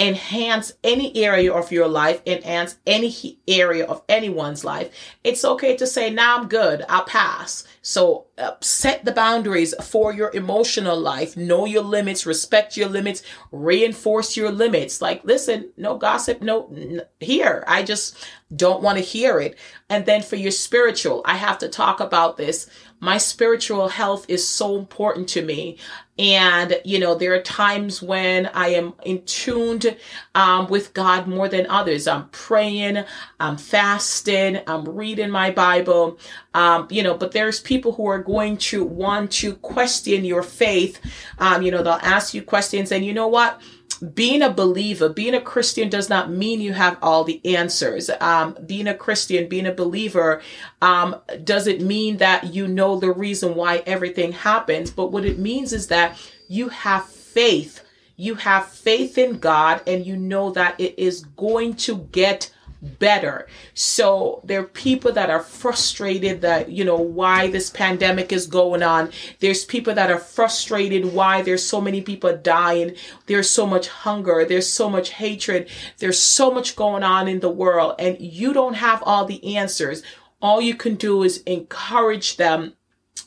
enhance 0.00 0.72
any 0.82 1.14
area 1.22 1.52
of 1.52 1.70
your 1.70 1.86
life, 1.86 2.22
enhance 2.24 2.78
any 2.86 3.38
area 3.46 3.84
of 3.84 4.02
anyone's 4.08 4.64
life, 4.64 4.90
it's 5.22 5.44
okay 5.44 5.76
to 5.76 5.86
say, 5.86 6.08
now 6.08 6.38
I'm 6.38 6.48
good, 6.48 6.84
I'll 6.88 7.04
pass. 7.04 7.64
So 7.82 8.26
uh, 8.38 8.52
set 8.62 9.04
the 9.04 9.12
boundaries 9.12 9.74
for 9.84 10.14
your 10.14 10.34
emotional 10.34 10.98
life. 10.98 11.36
Know 11.36 11.66
your 11.66 11.82
limits, 11.82 12.24
respect 12.24 12.78
your 12.78 12.88
limits, 12.88 13.22
reinforce 13.52 14.38
your 14.38 14.50
limits. 14.50 15.02
Like, 15.02 15.22
listen, 15.24 15.70
no 15.76 15.98
gossip, 15.98 16.40
no 16.40 16.68
n- 16.74 17.02
here. 17.20 17.62
I 17.66 17.82
just 17.82 18.16
don't 18.54 18.82
want 18.82 18.98
to 18.98 19.04
hear 19.04 19.38
it. 19.38 19.56
And 19.88 20.06
then 20.06 20.22
for 20.22 20.36
your 20.36 20.50
spiritual, 20.50 21.22
I 21.24 21.36
have 21.36 21.58
to 21.58 21.68
talk 21.68 22.00
about 22.00 22.36
this. 22.36 22.68
My 22.98 23.16
spiritual 23.16 23.88
health 23.88 24.26
is 24.28 24.46
so 24.46 24.76
important 24.76 25.28
to 25.30 25.42
me. 25.42 25.78
And, 26.18 26.78
you 26.84 26.98
know, 26.98 27.14
there 27.14 27.32
are 27.34 27.40
times 27.40 28.02
when 28.02 28.46
I 28.52 28.68
am 28.68 28.92
in 29.04 29.24
tuned 29.24 29.96
um, 30.34 30.66
with 30.66 30.92
God 30.92 31.26
more 31.26 31.48
than 31.48 31.66
others. 31.68 32.06
I'm 32.06 32.28
praying, 32.28 33.04
I'm 33.38 33.56
fasting, 33.56 34.60
I'm 34.66 34.84
reading 34.84 35.30
my 35.30 35.50
Bible, 35.50 36.18
um, 36.52 36.88
you 36.90 37.02
know, 37.02 37.16
but 37.16 37.32
there's 37.32 37.60
people 37.60 37.92
who 37.92 38.06
are 38.06 38.22
going 38.22 38.58
to 38.58 38.84
want 38.84 39.30
to 39.32 39.54
question 39.56 40.24
your 40.24 40.42
faith. 40.42 41.00
Um, 41.38 41.62
you 41.62 41.70
know, 41.70 41.82
they'll 41.82 41.94
ask 41.94 42.34
you 42.34 42.42
questions 42.42 42.92
and 42.92 43.04
you 43.04 43.14
know 43.14 43.28
what? 43.28 43.62
Being 44.00 44.42
a 44.42 44.50
believer, 44.50 45.08
being 45.08 45.34
a 45.34 45.40
Christian 45.40 45.88
does 45.88 46.08
not 46.08 46.30
mean 46.30 46.60
you 46.60 46.72
have 46.72 46.96
all 47.02 47.24
the 47.24 47.40
answers. 47.56 48.10
Um, 48.20 48.56
being 48.66 48.88
a 48.88 48.94
Christian, 48.94 49.48
being 49.48 49.66
a 49.66 49.72
believer, 49.72 50.42
um, 50.80 51.16
doesn't 51.44 51.82
mean 51.82 52.16
that 52.16 52.54
you 52.54 52.66
know 52.66 52.98
the 52.98 53.12
reason 53.12 53.54
why 53.54 53.82
everything 53.86 54.32
happens. 54.32 54.90
But 54.90 55.12
what 55.12 55.24
it 55.24 55.38
means 55.38 55.72
is 55.72 55.88
that 55.88 56.18
you 56.48 56.68
have 56.70 57.06
faith. 57.06 57.84
You 58.16 58.34
have 58.36 58.66
faith 58.66 59.18
in 59.18 59.38
God 59.38 59.82
and 59.86 60.06
you 60.06 60.16
know 60.16 60.50
that 60.50 60.78
it 60.80 60.98
is 60.98 61.24
going 61.36 61.74
to 61.76 62.08
get 62.12 62.52
better. 62.82 63.46
So 63.74 64.40
there 64.44 64.60
are 64.60 64.64
people 64.64 65.12
that 65.12 65.30
are 65.30 65.42
frustrated 65.42 66.40
that, 66.42 66.70
you 66.70 66.84
know, 66.84 66.96
why 66.96 67.48
this 67.48 67.70
pandemic 67.70 68.32
is 68.32 68.46
going 68.46 68.82
on. 68.82 69.10
There's 69.40 69.64
people 69.64 69.94
that 69.94 70.10
are 70.10 70.18
frustrated 70.18 71.12
why 71.12 71.42
there's 71.42 71.64
so 71.64 71.80
many 71.80 72.00
people 72.00 72.36
dying. 72.36 72.94
There's 73.26 73.50
so 73.50 73.66
much 73.66 73.88
hunger. 73.88 74.44
There's 74.44 74.70
so 74.70 74.88
much 74.88 75.10
hatred. 75.10 75.68
There's 75.98 76.18
so 76.18 76.50
much 76.50 76.76
going 76.76 77.02
on 77.02 77.28
in 77.28 77.40
the 77.40 77.50
world 77.50 77.96
and 77.98 78.16
you 78.20 78.52
don't 78.52 78.74
have 78.74 79.02
all 79.04 79.24
the 79.24 79.56
answers. 79.56 80.02
All 80.42 80.60
you 80.60 80.74
can 80.74 80.94
do 80.94 81.22
is 81.22 81.38
encourage 81.42 82.36
them 82.36 82.74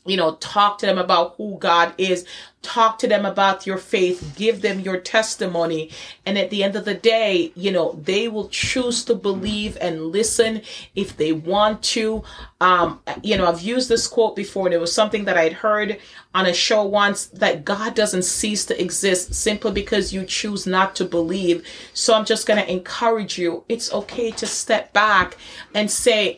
you 0.05 0.17
know, 0.17 0.35
talk 0.35 0.77
to 0.79 0.85
them 0.85 0.97
about 0.97 1.35
who 1.37 1.57
God 1.59 1.93
is, 1.97 2.25
talk 2.61 2.99
to 2.99 3.07
them 3.07 3.25
about 3.25 3.65
your 3.65 3.77
faith, 3.77 4.33
give 4.35 4.61
them 4.61 4.81
your 4.81 4.97
testimony. 4.97 5.91
And 6.25 6.37
at 6.37 6.49
the 6.49 6.63
end 6.63 6.75
of 6.75 6.83
the 6.83 6.93
day, 6.93 7.53
you 7.55 7.71
know, 7.71 7.93
they 8.03 8.27
will 8.27 8.49
choose 8.49 9.05
to 9.05 9.15
believe 9.15 9.77
and 9.79 10.07
listen 10.07 10.61
if 10.93 11.15
they 11.15 11.31
want 11.31 11.83
to. 11.83 12.23
Um, 12.59 12.99
you 13.21 13.37
know, 13.37 13.47
I've 13.47 13.61
used 13.61 13.87
this 13.87 14.07
quote 14.07 14.35
before 14.35 14.67
and 14.67 14.73
it 14.73 14.79
was 14.79 14.93
something 14.93 15.23
that 15.25 15.37
I'd 15.37 15.53
heard 15.53 15.97
on 16.33 16.47
a 16.47 16.53
show 16.53 16.83
once 16.83 17.27
that 17.27 17.63
God 17.63 17.95
doesn't 17.95 18.23
cease 18.23 18.65
to 18.65 18.81
exist 18.81 19.33
simply 19.33 19.71
because 19.71 20.11
you 20.11 20.25
choose 20.25 20.67
not 20.67 20.95
to 20.97 21.05
believe. 21.05 21.65
So 21.93 22.13
I'm 22.13 22.25
just 22.25 22.45
going 22.45 22.61
to 22.61 22.71
encourage 22.71 23.37
you. 23.37 23.63
It's 23.69 23.93
okay 23.93 24.31
to 24.31 24.45
step 24.45 24.91
back 24.91 25.37
and 25.73 25.89
say, 25.89 26.37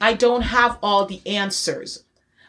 I 0.00 0.14
don't 0.14 0.42
have 0.42 0.78
all 0.82 1.06
the 1.06 1.22
answers. 1.26 2.04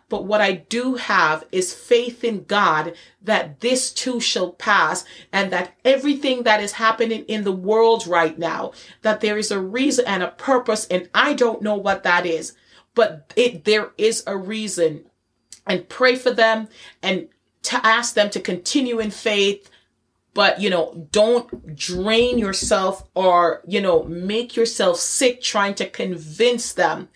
But 0.08 0.26
what 0.26 0.42
I 0.42 0.54
do 0.54 0.96
have 0.96 1.46
is 1.52 1.74
faith 1.74 2.24
in 2.24 2.44
God 2.44 2.94
that 3.22 3.62
this 3.62 3.92
too 3.92 4.20
shall 4.20 4.52
pass 4.52 5.04
and 5.32 5.52
that 5.52 5.76
everything 5.84 6.44
that 6.44 6.62
is 6.62 6.74
happening 6.74 7.26
in 7.26 7.44
the 7.44 7.52
world 7.52 8.06
right 8.06 8.38
now, 8.38 8.72
that 9.02 9.22
there 9.22 9.38
is 9.38 9.50
a 9.50 9.60
reason 9.60 10.06
and 10.06 10.22
a 10.22 10.28
purpose. 10.28 10.86
And 10.88 11.10
I 11.14 11.34
don't 11.34 11.64
know 11.64 11.76
what 11.76 12.04
that 12.04 12.26
is, 12.26 12.54
but 12.94 13.34
it, 13.36 13.66
there 13.66 13.92
is 13.98 14.24
a 14.28 14.38
reason 14.38 15.06
and 15.66 15.90
pray 15.90 16.16
for 16.16 16.32
them 16.32 16.68
and 17.02 17.28
to 17.64 17.84
ask 17.84 18.14
them 18.14 18.30
to 18.30 18.40
continue 18.40 19.00
in 19.00 19.10
faith 19.10 19.72
but 20.36 20.62
you 20.62 20.70
know 20.70 21.08
don't 21.12 21.76
drain 21.76 22.38
yourself 22.38 23.08
or 23.16 23.64
you 23.68 23.82
know 23.82 24.04
make 24.04 24.56
yourself 24.56 25.00
sick 25.00 25.42
trying 25.42 25.74
to 25.74 25.90
convince 25.90 26.74
them 26.74 27.10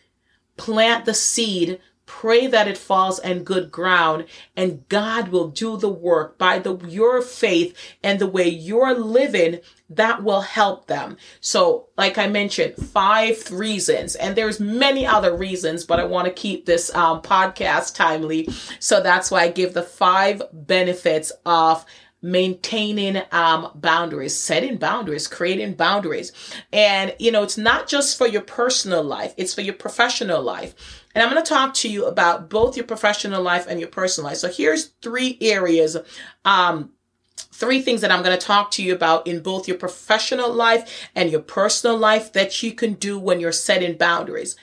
plant 0.58 1.06
the 1.06 1.14
seed 1.14 1.80
Pray 2.10 2.48
that 2.48 2.68
it 2.68 2.76
falls 2.76 3.20
on 3.20 3.44
good 3.44 3.72
ground 3.72 4.26
and 4.58 4.84
God 4.90 5.28
will 5.28 5.48
do 5.48 5.78
the 5.78 5.90
work 5.90 6.40
by 6.40 6.58
the 6.58 6.76
your 6.88 7.22
faith 7.22 7.78
and 8.02 8.18
the 8.18 8.26
way 8.26 8.50
you're 8.50 8.96
living 8.98 9.60
that 9.92 10.24
will 10.24 10.42
help 10.42 10.88
them. 10.88 11.18
So, 11.40 11.88
like 12.00 12.18
I 12.18 12.26
mentioned, 12.26 12.76
five 12.78 13.52
reasons, 13.52 14.16
and 14.16 14.36
there's 14.36 14.60
many 14.60 15.06
other 15.06 15.38
reasons, 15.38 15.86
but 15.86 16.00
I 16.00 16.04
want 16.04 16.26
to 16.26 16.34
keep 16.34 16.66
this 16.66 16.94
um, 16.96 17.22
podcast 17.22 17.94
timely. 17.94 18.50
So 18.80 19.02
that's 19.02 19.30
why 19.30 19.44
I 19.44 19.52
give 19.52 19.76
the 19.76 19.84
five 19.84 20.42
benefits 20.52 21.32
of 21.46 21.86
maintaining 22.22 23.22
um, 23.32 23.72
boundaries, 23.76 24.36
setting 24.36 24.78
boundaries, 24.78 25.28
creating 25.28 25.74
boundaries. 25.76 26.32
And, 26.74 27.16
you 27.20 27.32
know, 27.32 27.44
it's 27.44 27.58
not 27.58 27.88
just 27.88 28.18
for 28.18 28.28
your 28.28 28.42
personal 28.42 29.04
life, 29.04 29.34
it's 29.38 29.54
for 29.54 29.62
your 29.62 29.76
professional 29.76 30.42
life. 30.42 30.99
And 31.16 31.24
I'm 31.24 31.32
going 31.32 31.44
to 31.44 31.50
talk 31.50 31.74
to 31.76 31.90
you 31.90 32.06
about 32.06 32.50
both 32.50 32.78
your 32.78 32.86
professional 32.86 33.42
life 33.42 33.66
and 33.68 33.80
your 33.80 33.90
personal 33.90 34.30
life. 34.30 34.38
So 34.38 34.50
here's 34.50 34.88
three 35.02 35.38
areas, 35.42 35.98
um, 36.46 36.92
three 37.36 37.82
things 37.82 38.02
that 38.02 38.12
I'm 38.12 38.24
going 38.24 38.38
to 38.38 38.46
talk 38.46 38.72
to 38.72 38.84
you 38.84 38.94
about 38.94 39.26
in 39.26 39.42
both 39.42 39.68
your 39.68 39.78
professional 39.78 40.54
life 40.54 41.10
and 41.16 41.32
your 41.32 41.42
personal 41.42 41.98
life 41.98 42.32
that 42.34 42.62
you 42.62 42.74
can 42.74 42.94
do 42.94 43.18
when 43.18 43.40
you're 43.40 43.52
setting 43.52 43.98
boundaries. 43.98 44.56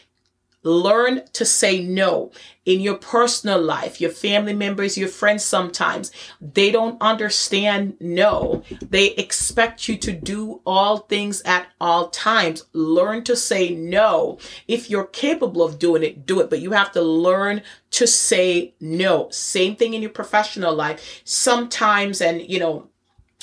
Learn 0.66 1.22
to 1.32 1.44
say 1.44 1.80
no 1.80 2.32
in 2.64 2.80
your 2.80 2.96
personal 2.96 3.62
life, 3.62 4.00
your 4.00 4.10
family 4.10 4.52
members, 4.52 4.98
your 4.98 5.08
friends 5.08 5.44
sometimes. 5.44 6.10
They 6.40 6.72
don't 6.72 7.00
understand 7.00 7.96
no. 8.00 8.64
They 8.82 9.12
expect 9.12 9.88
you 9.88 9.96
to 9.98 10.10
do 10.10 10.60
all 10.66 10.98
things 10.98 11.40
at 11.42 11.68
all 11.80 12.08
times. 12.08 12.64
Learn 12.72 13.22
to 13.24 13.36
say 13.36 13.70
no. 13.70 14.38
If 14.66 14.90
you're 14.90 15.06
capable 15.06 15.62
of 15.62 15.78
doing 15.78 16.02
it, 16.02 16.26
do 16.26 16.40
it, 16.40 16.50
but 16.50 16.60
you 16.60 16.72
have 16.72 16.90
to 16.92 17.00
learn 17.00 17.62
to 17.92 18.08
say 18.08 18.74
no. 18.80 19.28
Same 19.30 19.76
thing 19.76 19.94
in 19.94 20.02
your 20.02 20.10
professional 20.10 20.74
life. 20.74 21.22
Sometimes, 21.24 22.20
and 22.20 22.42
you 22.42 22.58
know, 22.58 22.88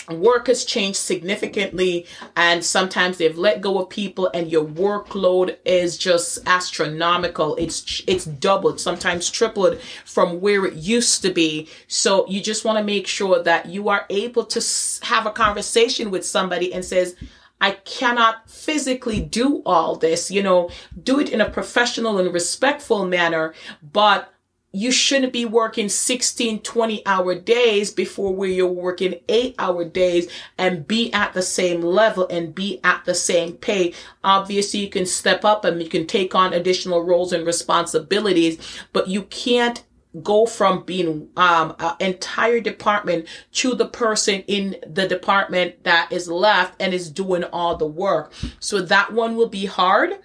work 0.10 0.48
has 0.48 0.66
changed 0.66 0.98
significantly 0.98 2.06
and 2.36 2.64
sometimes 2.64 3.18
they've 3.18 3.38
let 3.38 3.62
go 3.62 3.80
of 3.80 3.90
people 3.90 4.30
and 4.34 4.52
your 4.52 4.66
workload 4.66 5.58
is 5.66 5.98
just 5.98 6.40
astronomical. 6.46 7.56
It's 7.56 8.04
it's 8.08 8.26
doubled 8.26 8.80
sometimes 8.80 9.30
tripled 9.30 9.80
from 10.06 10.42
where 10.42 10.66
it 10.66 10.76
used 10.76 11.22
to 11.22 11.32
be. 11.32 11.70
So 11.88 12.28
you 12.28 12.42
just 12.42 12.66
want 12.66 12.78
to 12.78 12.84
make 12.84 13.08
sure 13.08 13.42
that 13.44 13.68
you 13.68 13.90
are 13.90 14.06
able 14.10 14.46
to 14.46 14.62
have 15.04 15.26
a 15.26 15.32
conversation 15.32 16.12
with 16.12 16.26
somebody 16.26 16.74
and 16.74 16.84
says 16.84 17.16
I 17.62 17.72
cannot 17.72 18.50
physically 18.50 19.22
do 19.22 19.62
all 19.66 19.96
this, 19.96 20.30
you 20.30 20.44
know, 20.44 20.70
do 21.02 21.20
it 21.22 21.30
in 21.30 21.40
a 21.40 21.50
professional 21.50 22.18
and 22.18 22.34
respectful 22.34 23.06
manner, 23.06 23.54
but 23.82 24.34
you 24.76 24.92
shouldn't 24.92 25.32
be 25.32 25.46
working 25.46 25.88
16, 25.88 26.62
20 26.62 27.06
hour 27.06 27.36
days 27.36 27.92
before 27.92 28.34
where 28.34 28.50
you're 28.50 28.68
working 28.68 29.20
eight 29.30 29.54
hour 29.60 29.86
days 29.86 30.28
and 30.58 30.88
be 30.88 31.14
at 31.14 31.34
the 31.34 31.44
same 31.44 31.82
level 31.82 32.28
and 32.30 32.56
be 32.56 32.80
at 32.84 33.06
the 33.06 33.14
same 33.14 33.54
pay. 33.54 33.94
Obviously, 34.24 34.80
you 34.80 34.90
can 34.90 35.06
step 35.06 35.46
up 35.46 35.64
and 35.64 35.82
you 35.82 35.88
can 35.88 36.08
take 36.08 36.34
on 36.34 36.54
additional 36.54 37.04
roles 37.04 37.32
and 37.32 37.46
responsibilities, 37.46 38.58
but 38.94 39.08
you 39.08 39.22
can't 39.24 39.84
go 40.22 40.46
from 40.46 40.84
being 40.84 41.28
um 41.38 41.76
an 41.80 41.96
entire 42.00 42.60
department 42.60 43.28
to 43.52 43.74
the 43.74 43.88
person 43.88 44.44
in 44.46 44.76
the 44.86 45.08
department 45.08 45.84
that 45.84 46.12
is 46.12 46.28
left 46.28 46.80
and 46.80 46.94
is 46.94 47.10
doing 47.10 47.44
all 47.46 47.76
the 47.78 47.88
work. 47.88 48.32
So 48.60 48.82
that 48.82 49.14
one 49.14 49.36
will 49.36 49.50
be 49.50 49.66
hard 49.66 50.20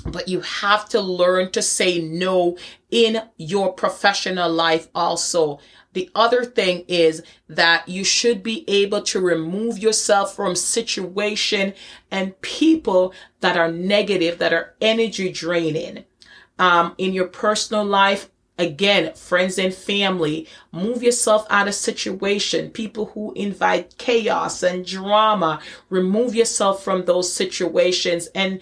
but 0.00 0.28
you 0.28 0.40
have 0.40 0.88
to 0.90 1.00
learn 1.00 1.50
to 1.52 1.62
say 1.62 2.00
no 2.00 2.56
in 2.90 3.22
your 3.36 3.72
professional 3.72 4.50
life 4.50 4.88
also. 4.94 5.58
The 5.92 6.10
other 6.14 6.44
thing 6.44 6.84
is 6.88 7.22
that 7.48 7.88
you 7.88 8.04
should 8.04 8.42
be 8.42 8.64
able 8.68 9.00
to 9.04 9.20
remove 9.20 9.78
yourself 9.78 10.36
from 10.36 10.54
situation 10.54 11.72
and 12.10 12.38
people 12.42 13.14
that 13.40 13.56
are 13.56 13.72
negative, 13.72 14.38
that 14.38 14.52
are 14.52 14.74
energy 14.80 15.32
draining. 15.32 16.04
Um, 16.58 16.94
in 16.98 17.12
your 17.14 17.28
personal 17.28 17.84
life, 17.84 18.30
again, 18.58 19.14
friends 19.14 19.58
and 19.58 19.72
family, 19.72 20.46
move 20.72 21.02
yourself 21.02 21.46
out 21.50 21.68
of 21.68 21.74
situation. 21.74 22.70
People 22.70 23.06
who 23.06 23.32
invite 23.32 23.98
chaos 23.98 24.62
and 24.62 24.84
drama, 24.84 25.60
remove 25.90 26.34
yourself 26.34 26.82
from 26.82 27.04
those 27.04 27.32
situations 27.32 28.28
and 28.34 28.60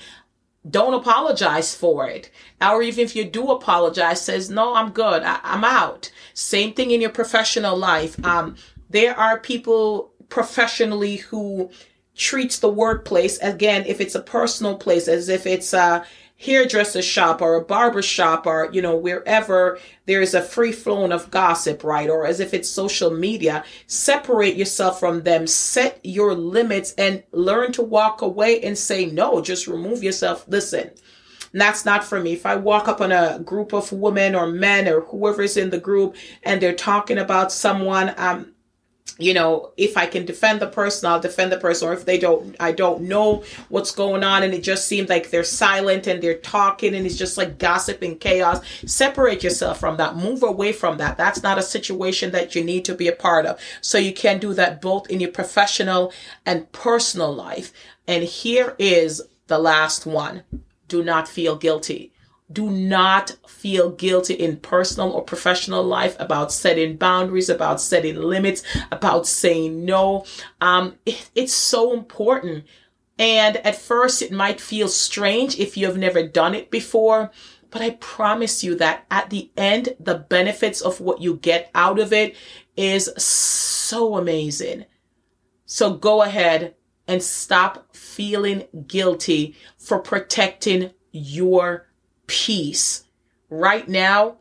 don't 0.68 0.94
apologize 0.94 1.74
for 1.74 2.08
it. 2.08 2.30
Or 2.60 2.82
even 2.82 3.04
if 3.04 3.14
you 3.14 3.24
do 3.24 3.50
apologize, 3.50 4.22
says, 4.22 4.48
no, 4.48 4.74
I'm 4.74 4.90
good. 4.90 5.22
I, 5.22 5.38
am 5.42 5.64
out. 5.64 6.10
Same 6.32 6.72
thing 6.72 6.90
in 6.90 7.00
your 7.00 7.10
professional 7.10 7.76
life. 7.76 8.22
Um, 8.24 8.56
there 8.88 9.18
are 9.18 9.38
people 9.38 10.12
professionally 10.28 11.16
who 11.16 11.70
treats 12.16 12.58
the 12.58 12.70
workplace, 12.70 13.38
again, 13.38 13.84
if 13.86 14.00
it's 14.00 14.14
a 14.14 14.22
personal 14.22 14.76
place, 14.76 15.08
as 15.08 15.28
if 15.28 15.46
it's 15.46 15.72
a, 15.72 16.06
hairdresser 16.36 17.02
shop 17.02 17.40
or 17.40 17.54
a 17.54 17.64
barber 17.64 18.02
shop 18.02 18.46
or, 18.46 18.68
you 18.72 18.82
know, 18.82 18.96
wherever 18.96 19.78
there's 20.06 20.34
a 20.34 20.42
free 20.42 20.72
flowing 20.72 21.12
of 21.12 21.30
gossip, 21.30 21.84
right? 21.84 22.10
Or 22.10 22.26
as 22.26 22.40
if 22.40 22.52
it's 22.52 22.68
social 22.68 23.10
media, 23.10 23.64
separate 23.86 24.56
yourself 24.56 25.00
from 25.00 25.22
them, 25.22 25.46
set 25.46 26.00
your 26.02 26.34
limits 26.34 26.92
and 26.98 27.22
learn 27.32 27.72
to 27.72 27.82
walk 27.82 28.20
away 28.20 28.60
and 28.60 28.76
say 28.76 29.06
no, 29.06 29.40
just 29.40 29.66
remove 29.66 30.02
yourself. 30.02 30.44
Listen, 30.48 30.90
that's 31.52 31.84
not 31.84 32.02
for 32.02 32.20
me. 32.20 32.32
If 32.32 32.46
I 32.46 32.56
walk 32.56 32.88
up 32.88 33.00
on 33.00 33.12
a 33.12 33.38
group 33.38 33.72
of 33.72 33.92
women 33.92 34.34
or 34.34 34.48
men 34.48 34.88
or 34.88 35.02
whoever's 35.02 35.56
in 35.56 35.70
the 35.70 35.78
group 35.78 36.16
and 36.42 36.60
they're 36.60 36.74
talking 36.74 37.18
about 37.18 37.52
someone, 37.52 38.12
um, 38.16 38.53
you 39.18 39.32
know, 39.32 39.72
if 39.76 39.96
I 39.96 40.06
can 40.06 40.24
defend 40.24 40.60
the 40.60 40.66
person, 40.66 41.08
I'll 41.08 41.20
defend 41.20 41.52
the 41.52 41.58
person. 41.58 41.88
Or 41.88 41.92
if 41.92 42.04
they 42.04 42.18
don't, 42.18 42.56
I 42.58 42.72
don't 42.72 43.02
know 43.02 43.44
what's 43.68 43.92
going 43.92 44.24
on 44.24 44.42
and 44.42 44.52
it 44.52 44.62
just 44.62 44.88
seems 44.88 45.08
like 45.08 45.30
they're 45.30 45.44
silent 45.44 46.06
and 46.08 46.20
they're 46.20 46.38
talking 46.38 46.94
and 46.94 47.06
it's 47.06 47.16
just 47.16 47.36
like 47.36 47.58
gossip 47.58 48.02
and 48.02 48.18
chaos. 48.18 48.60
Separate 48.86 49.44
yourself 49.44 49.78
from 49.78 49.98
that. 49.98 50.16
Move 50.16 50.42
away 50.42 50.72
from 50.72 50.98
that. 50.98 51.16
That's 51.16 51.44
not 51.44 51.58
a 51.58 51.62
situation 51.62 52.32
that 52.32 52.54
you 52.54 52.64
need 52.64 52.84
to 52.86 52.94
be 52.94 53.06
a 53.06 53.14
part 53.14 53.46
of. 53.46 53.60
So 53.80 53.98
you 53.98 54.12
can 54.12 54.40
do 54.40 54.52
that 54.54 54.80
both 54.80 55.08
in 55.08 55.20
your 55.20 55.30
professional 55.30 56.12
and 56.44 56.70
personal 56.72 57.32
life. 57.32 57.72
And 58.08 58.24
here 58.24 58.74
is 58.80 59.22
the 59.46 59.58
last 59.58 60.06
one. 60.06 60.42
Do 60.88 61.04
not 61.04 61.28
feel 61.28 61.56
guilty 61.56 62.13
do 62.54 62.70
not 62.70 63.36
feel 63.46 63.90
guilty 63.90 64.34
in 64.34 64.56
personal 64.58 65.10
or 65.10 65.22
professional 65.22 65.82
life 65.82 66.16
about 66.18 66.52
setting 66.52 66.96
boundaries, 66.96 67.50
about 67.50 67.80
setting 67.80 68.16
limits, 68.16 68.62
about 68.90 69.26
saying 69.26 69.84
no. 69.84 70.24
Um, 70.60 70.96
it, 71.04 71.30
it's 71.34 71.52
so 71.52 71.92
important. 71.92 72.64
And 73.18 73.58
at 73.58 73.76
first, 73.76 74.22
it 74.22 74.32
might 74.32 74.60
feel 74.60 74.88
strange 74.88 75.58
if 75.58 75.76
you 75.76 75.86
have 75.86 75.98
never 75.98 76.26
done 76.26 76.54
it 76.54 76.70
before. 76.70 77.30
But 77.70 77.82
I 77.82 77.90
promise 77.90 78.62
you 78.62 78.76
that 78.76 79.04
at 79.10 79.30
the 79.30 79.50
end, 79.56 79.96
the 79.98 80.14
benefits 80.14 80.80
of 80.80 81.00
what 81.00 81.20
you 81.20 81.34
get 81.34 81.70
out 81.74 81.98
of 81.98 82.12
it 82.12 82.36
is 82.76 83.10
so 83.16 84.16
amazing. 84.16 84.84
So 85.66 85.94
go 85.94 86.22
ahead 86.22 86.76
and 87.06 87.22
stop 87.22 87.94
feeling 87.94 88.64
guilty 88.86 89.56
for 89.76 89.98
protecting 89.98 90.92
your 91.10 91.88
peace. 92.26 93.04
Right 93.50 93.88
now, 93.88 94.38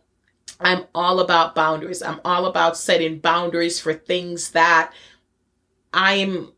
I'm 0.59 0.85
all 0.95 1.19
about 1.19 1.55
boundaries. 1.55 2.01
I'm 2.01 2.21
all 2.23 2.45
about 2.45 2.77
setting 2.77 3.19
boundaries 3.19 3.79
for 3.79 3.93
things 3.93 4.51
that 4.51 4.93
I'm 5.93 6.53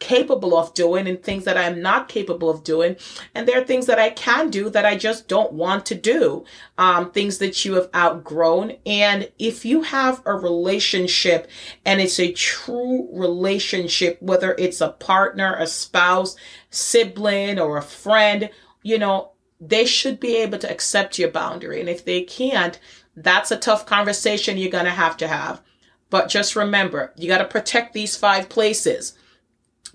capable 0.00 0.56
of 0.58 0.74
doing 0.74 1.06
and 1.06 1.22
things 1.22 1.44
that 1.44 1.56
I'm 1.56 1.80
not 1.80 2.08
capable 2.08 2.50
of 2.50 2.64
doing. 2.64 2.96
And 3.34 3.48
there 3.48 3.60
are 3.60 3.64
things 3.64 3.86
that 3.86 3.98
I 3.98 4.10
can 4.10 4.50
do 4.50 4.68
that 4.70 4.84
I 4.84 4.96
just 4.96 5.28
don't 5.28 5.52
want 5.52 5.86
to 5.86 5.94
do. 5.94 6.44
Um, 6.76 7.10
things 7.10 7.38
that 7.38 7.64
you 7.64 7.74
have 7.74 7.88
outgrown. 7.94 8.74
And 8.84 9.30
if 9.38 9.64
you 9.64 9.82
have 9.82 10.20
a 10.26 10.34
relationship 10.34 11.48
and 11.86 12.00
it's 12.00 12.20
a 12.20 12.32
true 12.32 13.08
relationship, 13.12 14.20
whether 14.20 14.54
it's 14.58 14.80
a 14.80 14.90
partner, 14.90 15.54
a 15.54 15.66
spouse, 15.66 16.36
sibling, 16.70 17.58
or 17.58 17.78
a 17.78 17.82
friend, 17.82 18.50
you 18.82 18.98
know, 18.98 19.30
they 19.60 19.84
should 19.84 20.20
be 20.20 20.36
able 20.36 20.58
to 20.58 20.70
accept 20.70 21.18
your 21.18 21.30
boundary. 21.30 21.80
And 21.80 21.88
if 21.88 22.04
they 22.04 22.22
can't, 22.22 22.78
that's 23.16 23.50
a 23.50 23.56
tough 23.56 23.86
conversation 23.86 24.58
you're 24.58 24.70
going 24.70 24.84
to 24.84 24.90
have 24.90 25.16
to 25.18 25.28
have. 25.28 25.62
But 26.10 26.28
just 26.28 26.56
remember, 26.56 27.12
you 27.16 27.28
got 27.28 27.38
to 27.38 27.44
protect 27.44 27.92
these 27.92 28.16
five 28.16 28.48
places 28.48 29.14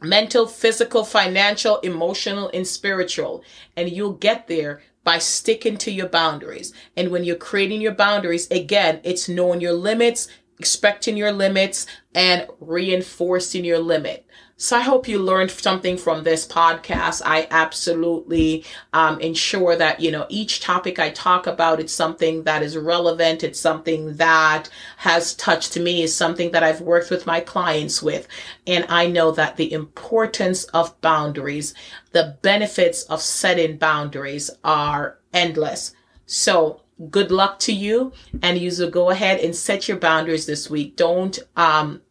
mental, 0.02 0.48
physical, 0.48 1.04
financial, 1.04 1.80
emotional, 1.80 2.50
and 2.54 2.66
spiritual. 2.66 3.44
And 3.76 3.90
you'll 3.90 4.14
get 4.14 4.48
there 4.48 4.82
by 5.04 5.18
sticking 5.18 5.78
to 5.78 5.92
your 5.92 6.08
boundaries. 6.08 6.74
And 6.96 7.10
when 7.10 7.24
you're 7.24 7.36
creating 7.36 7.82
your 7.82 7.94
boundaries, 7.94 8.50
again, 8.52 9.02
it's 9.04 9.28
knowing 9.28 9.62
your 9.62 9.74
limits, 9.74 10.28
expecting 10.60 11.18
your 11.18 11.32
limits 11.32 11.88
and 12.14 12.48
reinforcing 12.60 13.66
your 13.66 13.80
limit. 13.80 14.26
So 14.62 14.76
I 14.76 14.82
hope 14.82 15.08
you 15.08 15.20
learned 15.20 15.52
something 15.52 15.96
from 15.96 16.24
this 16.24 16.46
podcast. 16.46 17.22
I 17.24 17.48
absolutely 17.50 18.66
um, 18.92 19.18
ensure 19.22 19.78
that, 19.78 20.02
you 20.02 20.12
know, 20.12 20.26
each 20.28 20.60
topic 20.60 21.00
I 21.00 21.12
talk 21.12 21.48
about, 21.48 21.80
it's 21.80 21.94
something 21.94 22.44
that 22.44 22.62
is 22.62 22.76
relevant. 22.76 23.42
It's 23.42 23.58
something 23.60 24.18
that 24.18 24.70
has 24.98 25.34
touched 25.36 25.80
me, 25.80 26.04
is 26.04 26.14
something 26.14 26.52
that 26.52 26.62
I've 26.62 26.82
worked 26.82 27.10
with 27.10 27.26
my 27.26 27.40
clients 27.40 28.04
with. 28.04 28.28
And 28.68 28.86
I 28.90 29.08
know 29.08 29.32
that 29.32 29.56
the 29.56 29.72
importance 29.72 30.66
of 30.66 31.00
boundaries, 31.00 31.74
the 32.12 32.38
benefits 32.42 33.04
of 33.04 33.22
setting 33.22 33.78
boundaries 33.78 34.52
are 34.66 35.20
endless. 35.32 35.94
So 36.26 36.82
good 37.10 37.32
luck 37.32 37.60
to 37.60 37.74
you 37.74 38.12
and 38.42 38.58
you 38.58 38.72
will 38.78 38.90
go 38.90 39.10
ahead 39.10 39.40
and 39.40 39.56
set 39.56 39.88
your 39.88 39.98
boundaries 39.98 40.46
this 40.46 40.70
week. 40.70 40.96
Don't, 40.96 41.40
um, 41.56 42.02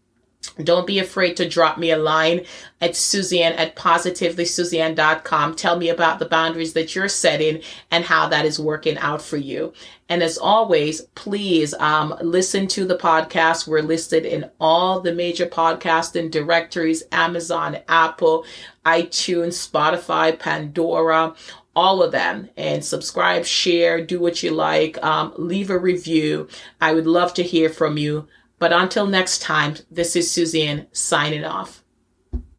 don't 0.62 0.86
be 0.86 0.98
afraid 0.98 1.36
to 1.36 1.48
drop 1.48 1.78
me 1.78 1.90
a 1.90 1.96
line 1.96 2.44
at 2.80 2.96
Suzanne 2.96 3.52
at 3.54 3.76
positivelysuzanne.com. 3.76 5.54
Tell 5.54 5.76
me 5.76 5.88
about 5.88 6.18
the 6.18 6.26
boundaries 6.26 6.72
that 6.72 6.94
you're 6.94 7.08
setting 7.08 7.60
and 7.90 8.04
how 8.04 8.28
that 8.28 8.44
is 8.44 8.58
working 8.58 8.98
out 8.98 9.20
for 9.20 9.36
you. 9.36 9.72
And 10.08 10.22
as 10.22 10.38
always, 10.38 11.02
please 11.14 11.74
um, 11.74 12.14
listen 12.22 12.66
to 12.68 12.86
the 12.86 12.96
podcast. 12.96 13.68
We're 13.68 13.82
listed 13.82 14.24
in 14.24 14.50
all 14.58 15.00
the 15.00 15.14
major 15.14 15.46
podcasting 15.46 16.30
directories 16.30 17.02
Amazon, 17.12 17.78
Apple, 17.88 18.44
iTunes, 18.86 19.68
Spotify, 19.68 20.38
Pandora, 20.38 21.34
all 21.78 22.02
of 22.02 22.10
them 22.10 22.48
and 22.56 22.84
subscribe, 22.84 23.44
share, 23.44 24.04
do 24.04 24.18
what 24.18 24.42
you 24.42 24.50
like, 24.50 25.00
um, 25.00 25.32
leave 25.36 25.70
a 25.70 25.78
review. 25.78 26.48
I 26.80 26.92
would 26.92 27.06
love 27.06 27.32
to 27.34 27.44
hear 27.44 27.70
from 27.70 27.96
you. 27.96 28.26
But 28.58 28.72
until 28.72 29.06
next 29.06 29.42
time, 29.42 29.76
this 29.88 30.16
is 30.16 30.28
Suzanne 30.28 30.88
signing 30.90 31.44
off. 31.44 31.84